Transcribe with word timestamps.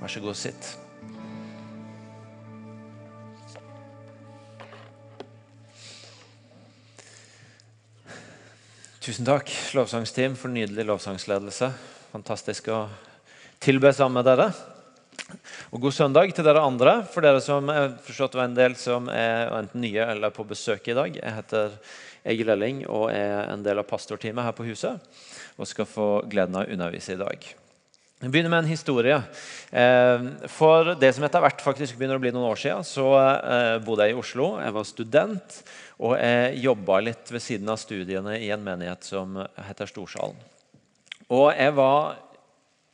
Vær 0.00 0.08
så 0.08 0.20
god, 0.24 0.36
sitt. 0.40 0.68
Tusen 9.04 9.28
takk, 9.28 9.52
lovsangsteam, 9.76 10.38
for 10.40 10.52
nydelig 10.52 10.86
lovsangsledelse. 10.88 11.68
Fantastisk 12.14 12.72
å 12.72 12.82
tilbe 13.60 13.92
sammen 13.92 14.22
med 14.22 14.28
dere. 14.28 14.50
Og 15.70 15.84
God 15.84 15.94
søndag 15.94 16.32
til 16.32 16.48
dere 16.48 16.64
andre. 16.64 16.98
For 17.12 17.24
dere 17.24 17.44
som 17.44 17.68
er 17.68 17.92
forstått 18.00 18.40
en 18.40 18.56
del 18.56 18.80
som 18.80 19.12
er 19.12 19.52
enten 19.60 19.84
nye 19.84 20.08
eller 20.16 20.32
på 20.32 20.48
besøk 20.48 20.88
i 20.88 20.96
dag. 20.96 21.16
Jeg 21.20 21.36
heter 21.42 21.76
Egil 22.24 22.56
Elling 22.56 22.86
og 22.88 23.10
er 23.12 23.52
en 23.52 23.64
del 23.64 23.84
av 23.84 23.88
pastorteamet 23.88 24.48
her 24.48 24.56
på 24.56 24.68
huset. 24.72 25.10
Og 25.60 25.68
skal 25.68 25.88
få 25.88 26.12
gleden 26.30 26.56
av 26.56 26.64
å 26.64 26.78
undervise 26.78 27.16
i 27.16 27.20
dag. 27.20 27.50
Jeg 28.20 28.34
begynner 28.34 28.52
med 28.52 28.66
en 28.66 28.68
historie. 28.68 29.16
Eh, 29.72 30.24
for 30.52 30.90
det 31.00 31.08
som 31.16 31.24
etter 31.24 31.40
hvert 31.40 31.62
faktisk 31.64 31.96
begynner 31.96 32.18
å 32.18 32.20
bli 32.20 32.32
noen 32.34 32.50
år 32.50 32.58
siden, 32.60 32.84
så 32.84 33.06
eh, 33.16 33.76
bodde 33.80 34.04
jeg 34.04 34.12
i 34.12 34.18
Oslo. 34.20 34.48
Jeg 34.60 34.74
var 34.76 34.88
student, 34.88 35.56
og 36.04 36.12
jeg 36.20 36.58
jobba 36.66 36.98
litt 37.06 37.32
ved 37.32 37.40
siden 37.40 37.72
av 37.72 37.80
studiene 37.80 38.36
i 38.36 38.50
en 38.52 38.66
menighet 38.66 39.08
som 39.08 39.40
heter 39.70 39.88
Storsalen. 39.88 40.36
Og 41.32 41.48
jeg 41.54 41.72
var 41.78 42.18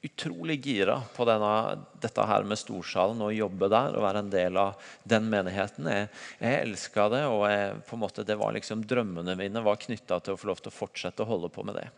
utrolig 0.07 0.61
gira 0.63 1.01
på 1.17 1.27
denne, 1.27 1.53
dette 1.99 2.31
her 2.31 2.47
med 2.47 2.63
Storsalen 2.63 3.27
og 3.27 3.35
jobbe 3.35 3.67
der 3.73 3.99
og 3.99 4.07
være 4.07 4.23
en 4.23 4.31
del 4.31 4.63
av 4.63 4.91
den 5.03 5.27
menigheten. 5.33 5.91
Jeg, 5.91 6.11
jeg 6.39 6.63
elska 6.69 7.11
det, 7.11 7.27
og 7.27 7.49
jeg, 7.51 7.75
måte, 7.99 8.23
det 8.29 8.39
var 8.39 8.55
liksom 8.55 8.87
drømmene 8.87 9.35
mine 9.43 9.67
var 9.67 9.83
knytta 9.83 10.23
til 10.23 10.37
å 10.37 10.39
få 10.39 10.53
lov 10.53 10.63
til 10.63 10.71
å 10.71 10.79
fortsette 10.85 11.27
å 11.27 11.33
holde 11.35 11.51
på 11.51 11.67
med 11.67 11.83
det. 11.83 11.89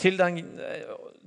Den, 0.00 0.38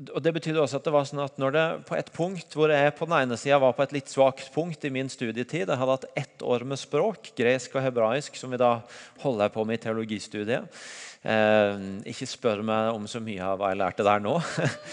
og 0.09 0.23
Det 0.25 0.33
betydde 0.33 0.61
også 0.61 0.79
at 0.79 0.87
det 0.87 0.93
var 0.95 1.05
sånn 1.05 1.21
at 1.21 1.35
når 1.37 1.53
det 1.53 1.65
på 1.85 1.97
et 1.97 2.09
punkt 2.15 2.55
hvor 2.57 2.71
jeg 2.73 2.95
på 2.97 3.05
den 3.05 3.15
ene 3.19 3.37
sida 3.37 3.59
var 3.61 3.75
på 3.77 3.85
et 3.85 3.93
litt 3.93 4.09
svakt 4.09 4.49
punkt 4.55 4.87
i 4.87 4.91
min 4.93 5.11
studietid 5.11 5.67
Jeg 5.67 5.77
hadde 5.77 5.97
hatt 5.97 6.07
ett 6.17 6.41
år 6.41 6.65
med 6.65 6.81
språk, 6.81 7.29
gresk 7.37 7.77
og 7.77 7.85
hebraisk, 7.85 8.39
som 8.39 8.49
vi 8.49 8.61
da 8.61 8.79
holder 9.21 9.53
på 9.53 9.65
med 9.67 9.77
i 9.77 9.83
teologistudiet. 9.85 10.81
Eh, 11.23 11.83
ikke 12.11 12.27
spør 12.27 12.59
meg 12.67 12.89
om 12.97 13.05
så 13.07 13.21
mye 13.23 13.39
av 13.47 13.61
hva 13.61 13.69
jeg 13.71 13.79
lærte 13.79 14.03
der 14.03 14.19
nå. 14.23 14.33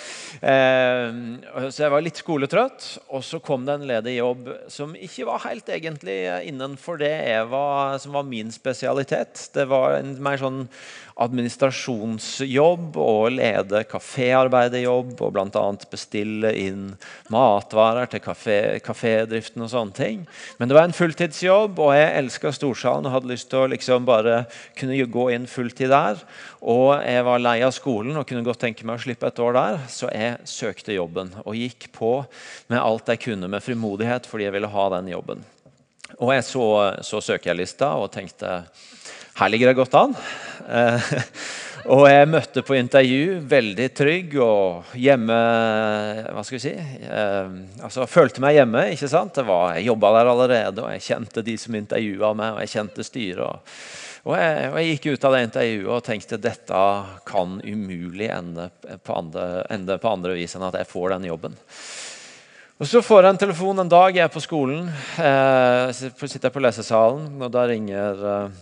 eh, 0.53 1.19
så 1.67 1.83
jeg 1.83 1.91
var 1.91 2.05
litt 2.07 2.21
skoletrøtt, 2.23 2.87
og 3.11 3.25
så 3.27 3.41
kom 3.43 3.67
det 3.67 3.75
en 3.75 3.89
ledig 3.91 4.15
jobb 4.21 4.47
som 4.71 4.95
ikke 4.95 5.27
var 5.27 5.43
helt 5.49 5.73
egentlig 5.75 6.21
innenfor 6.47 7.03
det 7.03 7.17
var, 7.51 7.99
som 7.99 8.15
var 8.15 8.29
min 8.31 8.55
spesialitet. 8.55 9.49
Det 9.57 9.67
var 9.71 9.99
en 9.99 10.15
mer 10.23 10.39
sånn 10.39 10.69
administrasjonsjobb 11.21 12.97
og 13.01 13.35
lede 13.35 13.83
kaféarbeiderjobb 13.91 15.19
og 15.21 15.35
bl.a. 15.35 15.65
bestille 15.93 16.53
inn 16.57 16.87
matvarer 17.33 18.09
til 18.11 18.23
kafédriften 18.25 19.67
og 19.67 19.73
sånne 19.73 19.97
ting. 19.97 20.25
Men 20.59 20.71
det 20.71 20.79
var 20.79 20.89
en 20.89 20.97
fulltidsjobb, 20.97 21.83
og 21.83 21.93
jeg 21.97 22.15
elska 22.23 22.55
Storsalen 22.57 23.09
og 23.11 23.19
hadde 23.19 23.33
lyst 23.35 23.51
til 23.53 23.65
å 23.65 23.71
liksom 23.75 24.09
bare 24.09 24.45
kunne 24.79 24.97
gå 25.13 25.29
inn 25.35 25.51
fulltid 25.51 25.93
der. 25.93 26.20
Og 26.61 26.93
jeg 27.05 27.25
var 27.27 27.43
lei 27.43 27.57
av 27.67 27.75
skolen 27.77 28.19
og 28.21 28.27
kunne 28.29 28.45
godt 28.47 28.63
tenke 28.67 28.87
meg 28.87 29.01
å 29.01 29.05
slippe 29.05 29.31
et 29.31 29.43
år 29.43 29.57
der, 29.57 29.81
så 29.93 30.11
jeg 30.13 30.39
søkte 30.49 30.97
jobben 30.97 31.33
og 31.45 31.57
gikk 31.59 31.91
på 31.97 32.13
med 32.73 32.81
alt 32.81 33.11
jeg 33.13 33.25
kunne 33.27 33.51
med 33.51 33.65
frimodighet 33.65 34.29
fordi 34.31 34.49
jeg 34.49 34.57
ville 34.59 34.73
ha 34.73 34.87
den 34.97 35.11
jobben. 35.15 35.45
Og 36.19 36.35
jeg 36.35 36.47
så, 36.47 36.67
så 37.07 37.23
søkerlista 37.25 37.95
og 38.01 38.11
tenkte 38.13 38.61
her 39.41 39.49
ligger 39.49 39.71
det 39.71 39.79
godt 39.79 39.95
an. 39.97 40.15
Eh, 40.69 41.13
og 41.95 42.03
jeg 42.11 42.29
møtte 42.29 42.65
på 42.67 42.77
intervju 42.77 43.39
veldig 43.49 43.87
trygg 43.97 44.35
og 44.45 44.91
hjemme 45.01 45.39
Hva 46.35 46.43
skal 46.45 46.59
vi 46.59 46.63
si? 46.67 46.75
Eh, 46.75 47.55
altså, 47.81 48.05
følte 48.11 48.43
meg 48.45 48.59
hjemme. 48.59 48.85
ikke 48.93 49.09
sant? 49.09 49.41
Var, 49.41 49.79
jeg 49.79 49.89
jobba 49.89 50.13
der 50.19 50.33
allerede, 50.35 50.85
og 50.85 50.93
jeg 50.93 51.07
kjente 51.09 51.47
de 51.47 51.57
som 51.63 51.79
intervjua 51.79 52.35
meg, 52.37 52.59
og 52.59 52.65
jeg 52.67 52.75
kjente 52.75 53.07
styret. 53.07 53.75
Og, 54.27 54.35
jeg, 54.37 54.69
og, 54.69 54.77
jeg, 54.77 54.95
gikk 54.95 55.07
ut 55.15 55.25
av 55.25 55.35
det 55.35 55.43
intervjuet 55.47 55.91
og 55.97 56.05
tenkte 56.05 56.41
dette 56.41 56.81
kan 57.29 57.59
umulig 57.65 58.29
ende 58.29 58.69
på 59.01 59.17
andre, 59.17 59.45
ende 59.73 59.97
på 60.01 60.13
andre 60.13 60.37
vis 60.37 60.57
enn 60.57 60.67
at 60.67 60.77
jeg 60.77 60.91
får 60.91 61.15
den 61.15 61.29
jobben. 61.31 61.57
Og 62.81 62.89
Så 62.89 63.03
får 63.05 63.23
jeg 63.25 63.35
en 63.35 63.41
telefon 63.41 63.81
en 63.81 63.93
dag 63.93 64.17
jeg 64.17 64.25
er 64.25 64.33
på 64.33 64.41
skolen. 64.45 64.89
Eh, 65.21 65.93
sitter 65.93 66.53
på 66.53 66.63
lesesalen, 66.65 67.27
og 67.41 67.51
da 67.53 67.67
ringer 67.69 68.23
eh, 68.35 68.61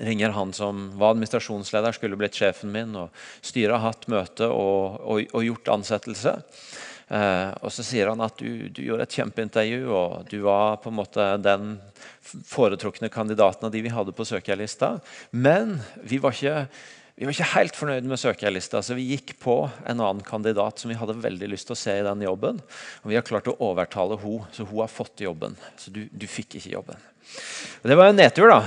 ringer 0.00 0.34
han 0.36 0.52
som 0.52 0.90
var 0.98 1.14
administrasjonsleder, 1.14 1.92
skulle 1.92 2.18
blitt 2.20 2.36
sjefen 2.36 2.72
min. 2.72 2.96
og 2.96 3.12
Styret 3.44 3.78
har 3.78 3.92
hatt 3.92 4.08
møte 4.12 4.48
og, 4.48 5.00
og, 5.00 5.22
og 5.32 5.46
gjort 5.46 5.72
ansettelse. 5.76 6.36
Eh, 7.06 7.50
og 7.62 7.70
Så 7.72 7.84
sier 7.86 8.10
han 8.10 8.22
at 8.24 8.38
du, 8.40 8.68
du, 8.68 8.82
gjorde 8.82 9.06
et 9.06 9.16
kjempeintervju, 9.18 9.82
og 9.94 10.30
du 10.30 10.40
var 10.46 10.80
på 10.82 10.90
en 10.90 10.98
måte 10.98 11.26
den 11.42 11.76
foretrukne 12.26 13.10
kandidaten 13.12 13.68
av 13.68 13.74
de 13.74 13.82
vi 13.84 13.94
hadde 13.94 14.14
på 14.16 14.26
søkerlista. 14.26 14.96
Men 15.30 15.78
vi 16.02 16.18
var 16.22 16.34
ikke 16.34 16.66
vi 17.16 17.24
var 17.24 17.32
ikke 17.32 17.52
helt 17.54 17.76
fornøyd 17.78 18.04
med 18.04 18.20
søkerlista, 18.20 18.82
så 18.84 18.92
vi 18.92 19.06
gikk 19.14 19.38
på 19.40 19.62
en 19.88 20.00
annen 20.04 20.20
kandidat 20.24 20.82
som 20.82 20.90
vi 20.92 20.98
hadde 21.00 21.16
veldig 21.22 21.48
lyst 21.48 21.70
til 21.70 21.72
å 21.72 21.80
se 21.80 21.94
i 21.96 22.04
den 22.04 22.24
jobben. 22.26 22.58
Og 23.00 23.08
vi 23.08 23.16
har 23.16 23.24
klart 23.24 23.48
å 23.48 23.56
overtale 23.64 24.18
henne, 24.20 24.44
så 24.52 24.66
hun 24.68 24.82
har 24.82 24.92
fått 24.92 25.24
jobben. 25.24 25.56
Så 25.80 25.94
du, 25.94 26.02
du 26.12 26.26
fikk 26.28 26.58
ikke 26.58 26.74
jobben. 26.74 27.00
Og 27.80 27.88
det 27.88 27.96
var 27.96 28.10
en 28.10 28.20
nedtur, 28.20 28.52
da. 28.52 28.60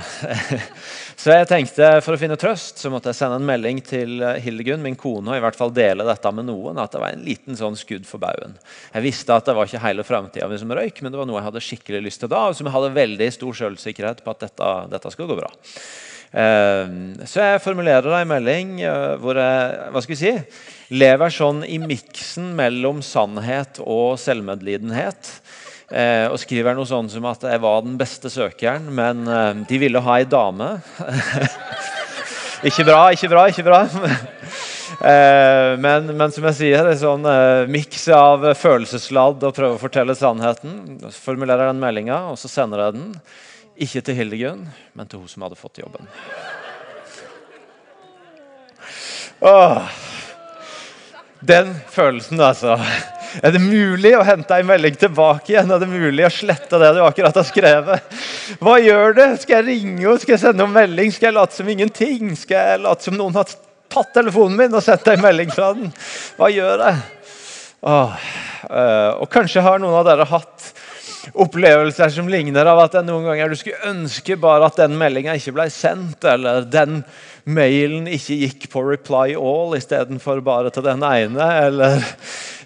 Så 1.19 1.31
jeg 1.35 1.47
tenkte 1.47 1.87
for 2.03 2.15
å 2.15 2.19
finne 2.19 2.37
trøst 2.39 2.81
så 2.81 2.89
måtte 2.91 3.11
jeg 3.11 3.17
sende 3.19 3.37
en 3.39 3.47
melding 3.47 3.79
til 3.83 4.23
Hildegunn, 4.43 4.83
min 4.83 4.97
kone, 4.99 5.31
og 5.31 5.39
i 5.39 5.43
hvert 5.43 5.57
fall 5.59 5.71
dele 5.75 6.05
dette 6.07 6.31
med 6.35 6.47
noen. 6.47 6.79
At 6.79 6.93
det 6.95 7.01
var 7.03 7.15
en 7.15 7.25
liten 7.25 7.59
sånn 7.59 7.75
skudd 7.79 8.07
for 8.07 8.23
baugen. 8.23 8.57
Jeg 8.93 9.05
visste 9.05 9.35
at 9.35 9.47
det 9.47 9.55
var 9.55 9.67
ikke 9.67 9.83
hele 9.83 10.05
framtida 10.07 10.47
mi 10.51 10.59
som 10.59 10.71
røyk, 10.75 11.01
men 11.03 11.13
det 11.13 11.19
var 11.19 11.27
noe 11.29 11.41
jeg 11.41 11.49
hadde 11.49 11.65
skikkelig 11.65 12.05
lyst 12.07 12.23
til 12.23 12.31
da, 12.31 12.45
og 12.47 12.55
som 12.57 12.67
jeg 12.67 12.75
hadde 12.75 12.93
veldig 12.97 13.31
stor 13.35 13.63
selvsikkerhet 13.63 14.23
på 14.25 14.35
at 14.35 14.45
dette, 14.47 14.75
dette 14.95 15.11
skulle 15.15 15.33
gå 15.33 15.41
bra. 15.41 15.51
Ehm, 16.29 17.15
så 17.25 17.41
jeg 17.41 17.61
formulerer 17.63 18.19
en 18.19 18.29
melding 18.29 18.75
eh, 18.85 19.15
hvor 19.21 19.39
jeg 19.39 19.87
hva 19.93 20.03
skal 20.03 20.13
vi 20.13 20.19
si, 20.19 20.33
lever 20.93 21.33
sånn 21.33 21.63
i 21.65 21.79
miksen 21.81 22.51
mellom 22.57 23.01
sannhet 23.05 23.81
og 23.81 24.19
selvmedlidenhet. 24.21 25.31
Eh, 25.89 26.27
og 26.29 26.37
skriver 26.37 26.77
noe 26.77 26.85
sånn 26.85 27.09
som 27.09 27.25
at 27.25 27.47
jeg 27.49 27.61
var 27.63 27.81
den 27.81 27.97
beste 27.97 28.29
søkeren, 28.29 28.91
men 28.93 29.25
eh, 29.25 29.63
de 29.69 29.81
ville 29.81 30.03
ha 30.05 30.19
ei 30.19 30.27
dame. 30.29 30.75
ikke 32.69 32.85
bra, 32.85 33.01
ikke 33.15 33.31
bra, 33.31 33.47
ikke 33.49 33.65
bra. 33.65 33.81
men, 35.81 36.11
men, 36.13 36.29
som 36.35 36.45
jeg 36.51 36.59
sier, 36.59 36.85
en 36.85 37.01
sånn 37.01 37.25
eh, 37.25 37.65
miks 37.73 38.05
av 38.13 38.51
følelsesladd 38.59 39.49
og 39.49 39.57
prøve 39.57 39.79
å 39.79 39.81
fortelle 39.81 40.17
sannheten. 40.17 40.99
Formulerer 41.25 41.71
den 41.71 41.81
meldinga, 41.81 42.27
og 42.29 42.37
så 42.37 42.51
sender 42.53 42.85
jeg 42.85 42.99
den. 42.99 43.13
Ikke 43.79 44.01
til 44.03 44.17
Hildegunn, 44.17 44.65
men 44.93 45.07
til 45.07 45.21
hun 45.21 45.31
som 45.31 45.45
hadde 45.45 45.55
fått 45.59 45.79
jobben. 45.79 46.09
Åh, 49.39 49.85
den 51.39 51.71
følelsen, 51.87 52.41
altså. 52.43 52.75
Er 53.39 53.53
det 53.53 53.61
mulig 53.63 54.11
å 54.17 54.25
hente 54.25 54.57
en 54.57 54.67
melding 54.67 54.97
tilbake 54.99 55.53
igjen? 55.53 55.71
Er 55.71 55.79
det 55.79 55.87
mulig 55.87 56.25
å 56.27 56.31
slette 56.33 56.79
det 56.81 56.89
du 56.97 56.99
akkurat 57.05 57.39
har 57.39 57.47
skrevet? 57.47 58.17
Hva 58.59 58.75
gjør 58.81 59.15
du? 59.15 59.23
Skal 59.39 59.59
jeg 59.59 59.67
ringe 59.69 59.95
henne? 60.01 60.17
Skal 60.19 60.35
jeg 60.35 60.41
sende 60.43 60.63
noen 60.63 60.75
melding? 60.75 61.13
Skal 61.15 61.29
jeg 61.29 61.37
late 61.37 61.55
som 61.55 61.71
ingenting? 61.71 62.33
Skal 62.39 62.73
jeg 62.73 62.83
late 62.83 63.07
som 63.07 63.15
noen 63.15 63.37
har 63.39 63.47
tatt 63.47 64.11
telefonen 64.17 64.57
min 64.59 64.75
og 64.75 64.83
sendt 64.83 65.07
en 65.13 65.23
melding 65.23 65.53
fra 65.53 65.71
den? 65.77 65.93
Hva 66.35 66.51
gjør 66.51 66.83
jeg? 66.87 66.99
Åh, 67.79 68.27
øh, 68.67 69.11
og 69.21 69.29
kanskje 69.31 69.63
har 69.63 69.79
noen 69.79 70.01
av 70.01 70.09
dere 70.09 70.27
hatt 70.27 70.71
opplevelser 71.33 72.11
som 72.13 72.29
ligner 72.31 72.67
av 72.69 72.83
at 72.85 72.99
noen 73.05 73.27
ganger 73.27 73.51
du 73.51 73.57
skulle 73.59 73.89
ønske 73.89 74.37
bare 74.39 74.69
at 74.69 74.79
den 74.79 74.97
meldinga 74.99 75.35
ikke 75.37 75.55
ble 75.57 75.67
sendt, 75.73 76.23
eller 76.27 76.67
den 76.69 77.01
mailen 77.49 78.07
ikke 78.11 78.37
gikk 78.43 78.67
på 78.73 78.83
reply 78.85 79.33
all 79.37 79.75
istedenfor 79.77 80.41
bare 80.45 80.71
til 80.73 80.85
den 80.85 81.03
ene. 81.05 81.47
Eller, 81.65 82.03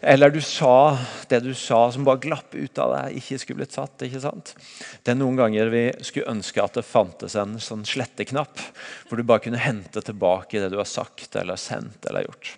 eller, 0.02 0.34
du 0.34 0.42
sa 0.44 0.98
det 1.32 1.44
du 1.46 1.54
sa 1.58 1.86
som 1.94 2.06
bare 2.08 2.24
glapp 2.24 2.56
ut 2.56 2.82
av 2.82 2.96
deg, 2.98 3.20
ikke 3.22 3.40
skulle 3.42 3.64
blitt 3.64 3.78
satt. 3.78 4.06
ikke 4.06 4.24
sant? 4.24 4.56
Det 5.04 5.14
er 5.14 5.20
noen 5.20 5.40
ganger 5.40 5.72
vi 5.74 5.86
skulle 6.02 6.34
ønske 6.34 6.64
at 6.64 6.80
det 6.80 6.88
fantes 6.88 7.38
en 7.40 7.58
sånn 7.64 7.86
sletteknapp, 7.88 8.60
hvor 9.08 9.20
du 9.20 9.28
bare 9.28 9.46
kunne 9.48 9.62
hente 9.62 10.04
tilbake 10.04 10.62
det 10.62 10.74
du 10.74 10.80
har 10.82 10.90
sagt 10.90 11.40
eller 11.40 11.60
sendt 11.60 12.10
eller 12.10 12.28
gjort. 12.28 12.58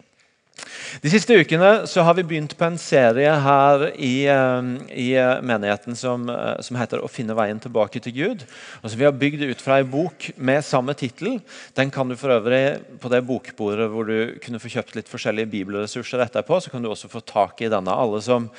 De 1.04 1.12
siste 1.12 1.36
ukene 1.36 1.72
så 1.90 2.04
har 2.08 2.16
vi 2.18 2.24
begynt 2.24 2.56
på 2.58 2.66
en 2.68 2.78
serie 2.80 3.32
her 3.44 3.84
i, 3.96 4.26
eh, 4.32 4.70
i 4.96 5.08
eh, 5.20 5.42
menigheten 5.44 5.98
som, 6.00 6.30
eh, 6.30 6.62
som, 6.64 6.78
heter 6.80 7.04
'Å 7.04 7.12
finne 7.12 7.36
veien 7.36 7.60
tilbake 7.60 8.00
til 8.02 8.14
Gud'. 8.14 8.46
Og 8.84 8.90
så 8.90 8.96
Vi 8.96 9.04
har 9.04 9.12
bygd 9.12 9.44
ut 9.44 9.62
fra 9.62 9.80
en 9.80 9.92
bok 9.92 10.32
med 10.38 10.64
samme 10.64 10.96
tittel. 10.96 11.42
Den 11.76 11.92
kan 11.92 12.08
du 12.08 12.16
for 12.16 12.30
øvrig 12.30 12.80
på 13.00 13.10
det 13.10 13.26
bokbordet 13.28 13.90
hvor 13.92 14.08
du 14.08 14.40
kunne 14.40 14.60
få 14.60 14.72
kjøpt 14.72 14.96
litt 14.96 15.10
forskjellige 15.10 15.52
bibelressurser 15.52 16.24
etterpå. 16.24 16.62
Så 16.62 16.72
kan 16.72 16.82
du 16.82 16.90
også 16.90 17.10
få 17.10 17.20
tak 17.26 17.62
i 17.62 17.70
denne. 17.70 17.92
Alle 17.92 18.22
som 18.22 18.50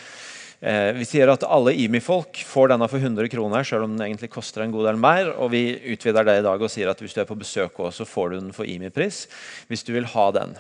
Eh, 0.61 0.93
vi 0.97 1.05
sier 1.05 1.29
at 1.29 1.45
alle 1.45 1.75
IMI-folk 1.77 2.39
får 2.49 2.71
denne 2.73 2.89
for 2.89 3.03
100 3.03 3.29
kroner, 3.29 3.65
selv 3.67 3.85
om 3.85 3.93
den 3.93 4.07
egentlig 4.07 4.31
koster 4.33 4.65
en 4.65 4.73
god 4.73 4.89
del 4.89 4.97
mer. 4.97 5.35
Og 5.37 5.53
vi 5.53 5.77
utvider 5.93 6.25
det 6.25 6.39
i 6.41 6.47
dag 6.47 6.63
og 6.63 6.73
sier 6.73 6.89
at 6.89 7.03
hvis 7.03 7.13
du 7.13 7.21
er 7.21 7.29
på 7.29 7.37
besøk 7.37 7.77
også, 7.77 8.05
så 8.05 8.09
får 8.09 8.33
du 8.33 8.39
den 8.41 8.57
for 8.57 8.65
IMI-pris 8.65 9.27
hvis 9.69 9.85
du 9.85 9.93
vil 9.93 10.09
ha 10.17 10.31
den. 10.33 10.57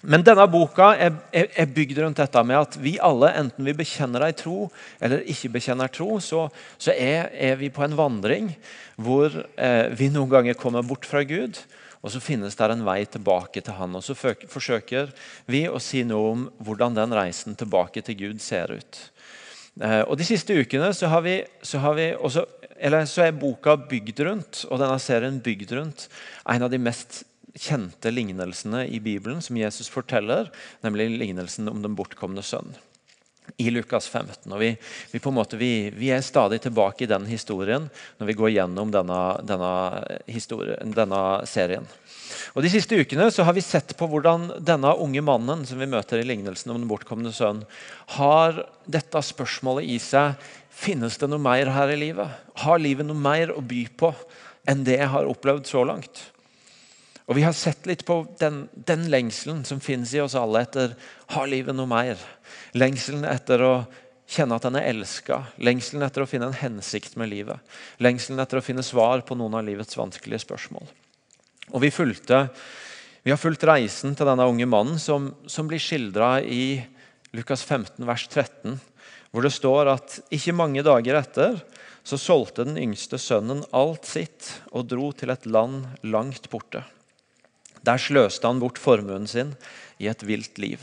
Men 0.00 0.22
denne 0.24 0.46
boka 0.48 0.94
er, 0.96 1.12
er, 1.28 1.50
er, 1.52 1.72
bygd 1.76 1.98
rundt 2.00 2.20
dette 2.22 2.42
med 2.48 2.56
at 2.56 2.76
vi 2.80 2.94
alle, 3.04 3.34
enten 3.36 3.66
vi 3.68 3.74
bekjenner 3.76 4.24
ei 4.24 4.32
tro 4.36 4.70
eller 4.96 5.26
ikke 5.28 5.52
bekjenner 5.58 5.92
tro, 5.92 6.14
så, 6.24 6.46
så 6.80 6.94
er, 6.94 7.28
er, 7.36 7.58
vi 7.60 7.68
på 7.74 7.84
en 7.84 7.98
vandring 7.98 8.48
hvor 8.96 9.34
eh, 9.60 9.92
vi 9.92 10.08
noen 10.12 10.32
ganger 10.32 10.56
kommer 10.56 10.86
bort 10.86 11.04
fra 11.08 11.20
Gud. 11.28 11.60
Og 12.00 12.14
så 12.14 12.22
finnes 12.24 12.56
det 12.56 12.68
en 12.72 12.84
vei 12.86 13.02
tilbake 13.04 13.60
til 13.60 13.76
Han. 13.76 13.98
Og 13.98 14.04
så 14.04 14.16
forsøker 14.16 15.10
vi 15.52 15.66
å 15.68 15.80
si 15.84 16.00
noe 16.08 16.30
om 16.32 16.46
hvordan 16.64 16.96
den 16.96 17.12
reisen 17.12 17.58
tilbake 17.60 18.00
til 18.06 18.16
Gud 18.22 18.40
ser 18.40 18.72
ut. 18.72 19.02
Eh, 19.84 20.02
og 20.06 20.16
De 20.16 20.24
siste 20.24 20.56
ukene 20.56 20.94
så, 20.96 21.10
har 21.12 21.26
vi, 21.28 21.42
så, 21.60 21.80
har 21.84 22.00
vi 22.00 22.08
også, 22.16 22.46
så 23.04 23.26
er 23.26 23.36
boka 23.36 23.76
bygd 23.76 24.24
rundt, 24.24 24.64
og 24.70 24.80
denne 24.80 24.96
serien 24.96 25.42
bygd 25.44 25.76
rundt 25.76 26.08
en 26.48 26.64
av 26.64 26.72
de 26.72 26.80
mest 26.80 27.26
kjente 27.58 28.12
lignelsene 28.12 28.84
i 28.88 29.00
Bibelen 29.02 29.42
som 29.42 29.58
Jesus 29.58 29.90
forteller, 29.90 30.52
nemlig 30.84 31.10
lignelsen 31.16 31.70
om 31.70 31.82
den 31.84 31.96
bortkomne 31.98 32.44
sønn 32.46 32.74
i 33.56 33.70
Lukas 33.70 34.08
15. 34.08 34.52
Og 34.52 34.60
vi, 34.60 34.70
vi, 35.10 35.18
på 35.18 35.30
en 35.30 35.38
måte, 35.38 35.58
vi, 35.60 35.90
vi, 35.94 36.10
er 36.14 36.24
stadig 36.24 36.60
tilbake 36.64 37.04
i 37.04 37.10
den 37.10 37.26
historien 37.30 37.88
når 38.20 38.30
vi 38.30 38.36
går 38.38 38.52
gjennom 38.54 38.92
denne, 38.94 39.20
denne, 39.46 39.72
denne, 40.94 41.22
serien. 41.50 41.88
Og 42.54 42.62
De 42.64 42.70
siste 42.72 42.98
ukene 42.98 43.28
så 43.34 43.44
har 43.46 43.56
vi 43.56 43.64
sett 43.64 43.96
på 43.98 44.08
hvordan 44.10 44.62
denne 44.66 44.94
unge 45.02 45.22
mannen 45.24 45.66
som 45.68 45.80
vi 45.80 45.90
møter 45.90 46.22
i 46.22 46.28
lignelsen 46.28 46.72
om 46.72 46.80
den 46.80 46.90
bortkomne 46.90 47.32
sønn, 47.34 47.64
har 48.16 48.64
dette 48.86 49.22
spørsmålet 49.30 49.90
i 49.90 49.98
seg. 50.02 50.38
Finnes 50.80 51.18
det 51.20 51.28
noe 51.28 51.42
mer 51.42 51.72
her 51.74 51.92
i 51.92 51.98
livet? 52.00 52.38
Har 52.62 52.82
livet 52.82 53.08
noe 53.08 53.18
mer 53.18 53.52
å 53.52 53.64
by 53.64 53.86
på 54.00 54.14
enn 54.68 54.84
det 54.86 55.00
jeg 55.00 55.12
har 55.12 55.28
opplevd 55.28 55.68
så 55.68 55.82
langt? 55.88 56.28
Og 57.28 57.36
Vi 57.36 57.42
har 57.44 57.54
sett 57.54 57.86
litt 57.86 58.04
på 58.08 58.22
den, 58.40 58.64
den 58.74 59.08
lengselen 59.10 59.64
som 59.64 59.80
finnes 59.80 60.14
i 60.14 60.22
oss 60.22 60.34
alle 60.38 60.64
etter 60.64 60.94
har 61.34 61.50
livet 61.50 61.76
noe 61.76 61.90
mer. 61.90 62.20
Lengselen 62.74 63.26
etter 63.28 63.62
å 63.62 63.74
kjenne 64.30 64.56
at 64.56 64.66
en 64.66 64.78
er 64.78 64.88
elska. 64.92 65.42
Lengselen 65.62 66.04
etter 66.06 66.24
å 66.24 66.28
finne 66.30 66.50
en 66.50 66.58
hensikt 66.58 67.16
med 67.20 67.30
livet. 67.32 67.58
Lengselen 68.02 68.40
etter 68.42 68.60
å 68.60 68.64
finne 68.64 68.84
svar 68.86 69.24
på 69.26 69.38
noen 69.38 69.58
av 69.58 69.66
livets 69.66 69.98
vanskelige 69.98 70.44
spørsmål. 70.46 70.86
Og 71.70 71.82
Vi, 71.82 71.90
fulgte, 71.94 72.48
vi 73.22 73.30
har 73.30 73.38
fulgt 73.38 73.66
reisen 73.68 74.16
til 74.18 74.26
denne 74.26 74.46
unge 74.50 74.66
mannen 74.66 74.98
som, 74.98 75.30
som 75.46 75.70
blir 75.70 75.82
skildra 75.82 76.38
i 76.42 76.80
Lukas 77.36 77.62
15, 77.62 78.02
vers 78.06 78.26
13, 78.26 78.80
hvor 79.30 79.46
det 79.46 79.54
står 79.54 79.92
at 79.92 80.16
ikke 80.34 80.56
mange 80.56 80.82
dager 80.82 81.20
etter 81.20 81.60
så 82.02 82.18
solgte 82.18 82.66
den 82.66 82.80
yngste 82.80 83.20
sønnen 83.22 83.62
alt 83.76 84.08
sitt 84.08 84.56
og 84.72 84.88
dro 84.90 85.12
til 85.14 85.30
et 85.30 85.46
land 85.46 85.86
langt 86.02 86.50
borte. 86.50 86.82
Der 87.86 88.00
sløste 88.00 88.46
han 88.46 88.60
bort 88.60 88.80
formuen 88.80 89.28
sin 89.30 89.54
i 90.00 90.08
et 90.10 90.24
vilt 90.26 90.58
liv. 90.60 90.82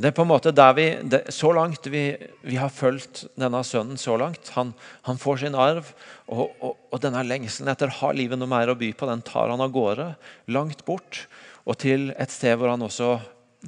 Det 0.00 0.08
er 0.08 0.16
på 0.16 0.24
en 0.24 0.30
måte 0.30 0.52
der 0.54 0.72
vi, 0.72 0.86
det, 1.12 1.26
Så 1.34 1.50
langt 1.52 1.84
vi, 1.92 2.16
vi, 2.40 2.56
har 2.56 2.72
fulgt 2.72 3.26
denne 3.36 3.60
sønnen 3.64 4.00
så 4.00 4.16
langt. 4.16 4.48
Han, 4.56 4.72
han 5.04 5.20
får 5.20 5.42
sin 5.42 5.54
arv, 5.58 5.90
og, 6.26 6.54
og, 6.60 6.78
og, 6.88 6.96
denne 7.02 7.20
lengselen 7.26 7.68
etter 7.68 7.92
har 8.00 8.16
livet 8.16 8.40
noe 8.40 8.48
mer 8.48 8.72
å 8.72 8.78
by 8.80 8.94
på, 8.96 9.08
den 9.10 9.20
tar 9.26 9.52
han 9.52 9.60
av 9.60 9.74
gårde 9.74 10.14
langt 10.48 10.86
bort 10.88 11.26
og 11.68 11.76
til 11.82 12.14
et 12.16 12.32
sted 12.32 12.56
hvor 12.56 12.72
han 12.72 12.86
også 12.86 13.18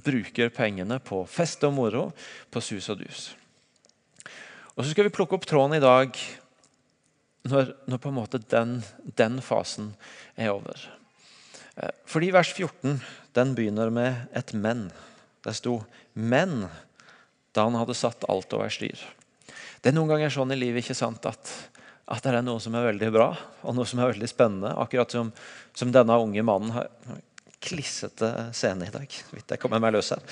bruker 0.02 0.48
pengene 0.54 0.96
på 1.04 1.20
fest 1.28 1.64
og 1.68 1.74
moro, 1.76 2.06
på 2.48 2.62
sus 2.64 2.88
og 2.88 3.02
dus. 3.02 3.26
Og 4.72 4.86
Så 4.86 4.94
skal 4.94 5.10
vi 5.10 5.12
plukke 5.12 5.36
opp 5.36 5.44
tråden 5.44 5.76
i 5.76 5.84
dag 5.84 6.16
når, 7.44 7.74
når 7.84 8.00
på 8.00 8.08
en 8.08 8.16
måte 8.16 8.40
den, 8.40 8.78
den 9.20 9.40
fasen 9.44 9.92
er 10.32 10.54
over. 10.54 10.80
Eh, 11.76 11.94
fordi 12.06 12.30
vers 12.34 12.52
14 12.52 13.00
den 13.32 13.54
begynner 13.56 13.90
med 13.90 14.28
et 14.32 14.52
'men'. 14.52 14.90
Det 15.44 15.54
sto 15.56 15.84
'men' 16.16 16.68
da 17.52 17.64
han 17.64 17.74
hadde 17.74 17.94
satt 17.94 18.24
alt 18.28 18.52
over 18.52 18.68
styr. 18.68 18.98
Det 19.82 19.90
er 19.90 19.96
noen 19.96 20.08
ganger 20.08 20.30
sånn 20.30 20.52
i 20.52 20.56
livet 20.56 20.84
ikke 20.84 20.94
sant, 20.94 21.26
at, 21.26 21.52
at 22.08 22.22
det 22.22 22.34
er 22.34 22.42
noe 22.42 22.60
som 22.60 22.74
er 22.74 22.92
veldig 22.92 23.10
bra, 23.12 23.36
og 23.62 23.74
noe 23.74 23.88
som 23.88 23.98
er 23.98 24.12
veldig 24.12 24.28
spennende. 24.28 24.72
Akkurat 24.78 25.10
som, 25.10 25.32
som 25.74 25.92
denne 25.92 26.16
unge 26.22 26.42
mannen 26.42 26.70
har 26.70 26.88
klissete 27.62 28.30
scene 28.56 28.88
i 28.88 28.92
dag. 28.92 29.06
jeg 29.06 29.60
kommer 29.62 29.82
meg 29.82 29.94
løs 29.94 30.10
her. 30.14 30.22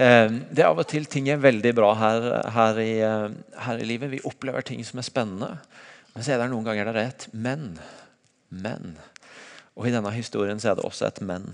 Eh, 0.00 0.30
det 0.50 0.64
er 0.64 0.70
av 0.70 0.80
og 0.80 0.88
til 0.88 1.04
ting 1.10 1.28
er 1.28 1.42
veldig 1.42 1.74
bra 1.76 1.92
her, 1.98 2.28
her, 2.54 2.80
i, 2.80 2.94
eh, 3.04 3.28
her, 3.66 3.82
i, 3.82 3.88
livet. 3.88 4.10
Vi 4.10 4.24
opplever 4.28 4.64
ting 4.64 4.84
som 4.86 5.00
er 5.00 5.08
spennende. 5.08 5.50
Men 6.14 6.24
så 6.24 6.34
er 6.34 6.42
det 6.42 6.50
noen 6.52 6.66
ganger 6.66 6.88
det 6.88 6.96
er 6.96 7.12
et 7.12 7.28
men. 7.32 7.70
Men. 8.48 8.96
Og 9.78 9.86
I 9.86 9.94
denne 9.94 10.10
historien 10.10 10.58
så 10.58 10.72
er 10.72 10.78
det 10.78 10.86
også 10.86 11.06
et 11.06 11.22
men. 11.22 11.52